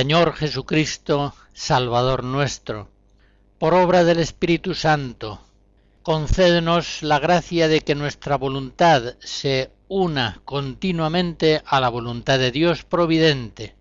Señor 0.00 0.32
Jesucristo, 0.32 1.34
Salvador 1.52 2.24
nuestro, 2.24 2.88
por 3.58 3.74
obra 3.74 4.02
del 4.02 4.18
Espíritu 4.18 4.74
Santo, 4.74 5.42
concédenos 6.02 7.02
la 7.02 7.18
gracia 7.18 7.68
de 7.68 7.82
que 7.82 7.94
nuestra 7.94 8.36
voluntad 8.38 9.16
se 9.20 9.70
una 9.88 10.40
continuamente 10.46 11.60
a 11.66 11.80
la 11.80 11.90
voluntad 11.90 12.38
de 12.38 12.50
Dios 12.50 12.82
providente. 12.82 13.76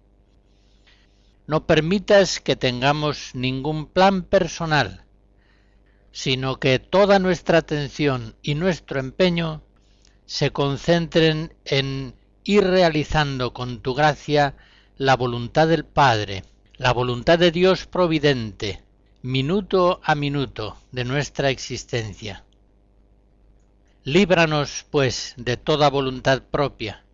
No 1.47 1.65
permitas 1.65 2.41
que 2.41 2.57
tengamos 2.57 3.33
ningún 3.33 3.85
plan 3.85 4.23
personal, 4.23 5.05
sino 6.11 6.59
que 6.59 6.79
toda 6.79 7.19
nuestra 7.19 7.59
atención 7.59 8.35
y 8.41 8.55
nuestro 8.55 8.99
empeño 8.99 9.63
se 10.25 10.51
concentren 10.51 11.53
en 11.63 12.13
ir 12.43 12.65
realizando 12.65 13.53
con 13.53 13.79
tu 13.79 13.93
gracia 13.93 14.57
la 14.99 15.15
voluntad 15.15 15.69
del 15.69 15.85
Padre, 15.85 16.43
la 16.75 16.91
voluntad 16.91 17.39
de 17.39 17.51
Dios 17.51 17.85
providente, 17.85 18.83
minuto 19.21 20.01
a 20.03 20.13
minuto 20.13 20.75
de 20.91 21.05
nuestra 21.05 21.49
existencia. 21.51 22.43
Líbranos, 24.03 24.85
pues, 24.91 25.35
de 25.37 25.55
toda 25.55 25.89
voluntad 25.89 26.41
propia, 26.51 27.05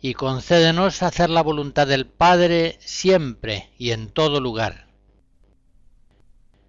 y 0.00 0.14
concédenos 0.14 1.02
hacer 1.02 1.28
la 1.28 1.42
voluntad 1.42 1.88
del 1.88 2.06
Padre 2.06 2.76
siempre 2.78 3.70
y 3.76 3.90
en 3.90 4.08
todo 4.10 4.40
lugar. 4.40 4.86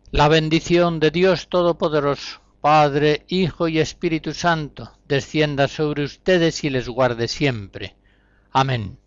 La 0.10 0.28
bendición 0.28 1.00
de 1.00 1.12
Dios 1.12 1.50
Todopoderoso, 1.50 2.42
Padre, 2.62 3.26
Hijo 3.28 3.68
y 3.68 3.78
Espíritu 3.78 4.34
Santo, 4.34 4.92
descienda 5.08 5.68
sobre 5.68 6.04
ustedes 6.04 6.64
y 6.64 6.72
les 6.72 6.90
guarde 6.90 7.28
siempre. 7.28 7.96
Amén. 8.50 8.98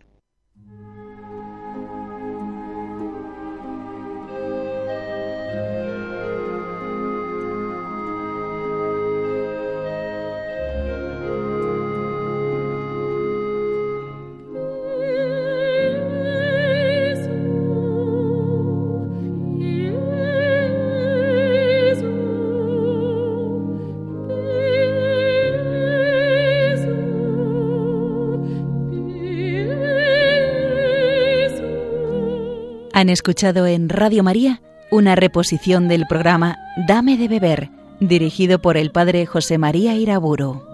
Han 33.01 33.09
escuchado 33.09 33.65
en 33.65 33.89
Radio 33.89 34.21
María 34.21 34.61
una 34.91 35.15
reposición 35.15 35.87
del 35.87 36.05
programa 36.05 36.59
Dame 36.87 37.17
de 37.17 37.27
beber, 37.27 37.71
dirigido 37.99 38.61
por 38.61 38.77
el 38.77 38.91
padre 38.91 39.25
José 39.25 39.57
María 39.57 39.95
Iraburo. 39.95 40.70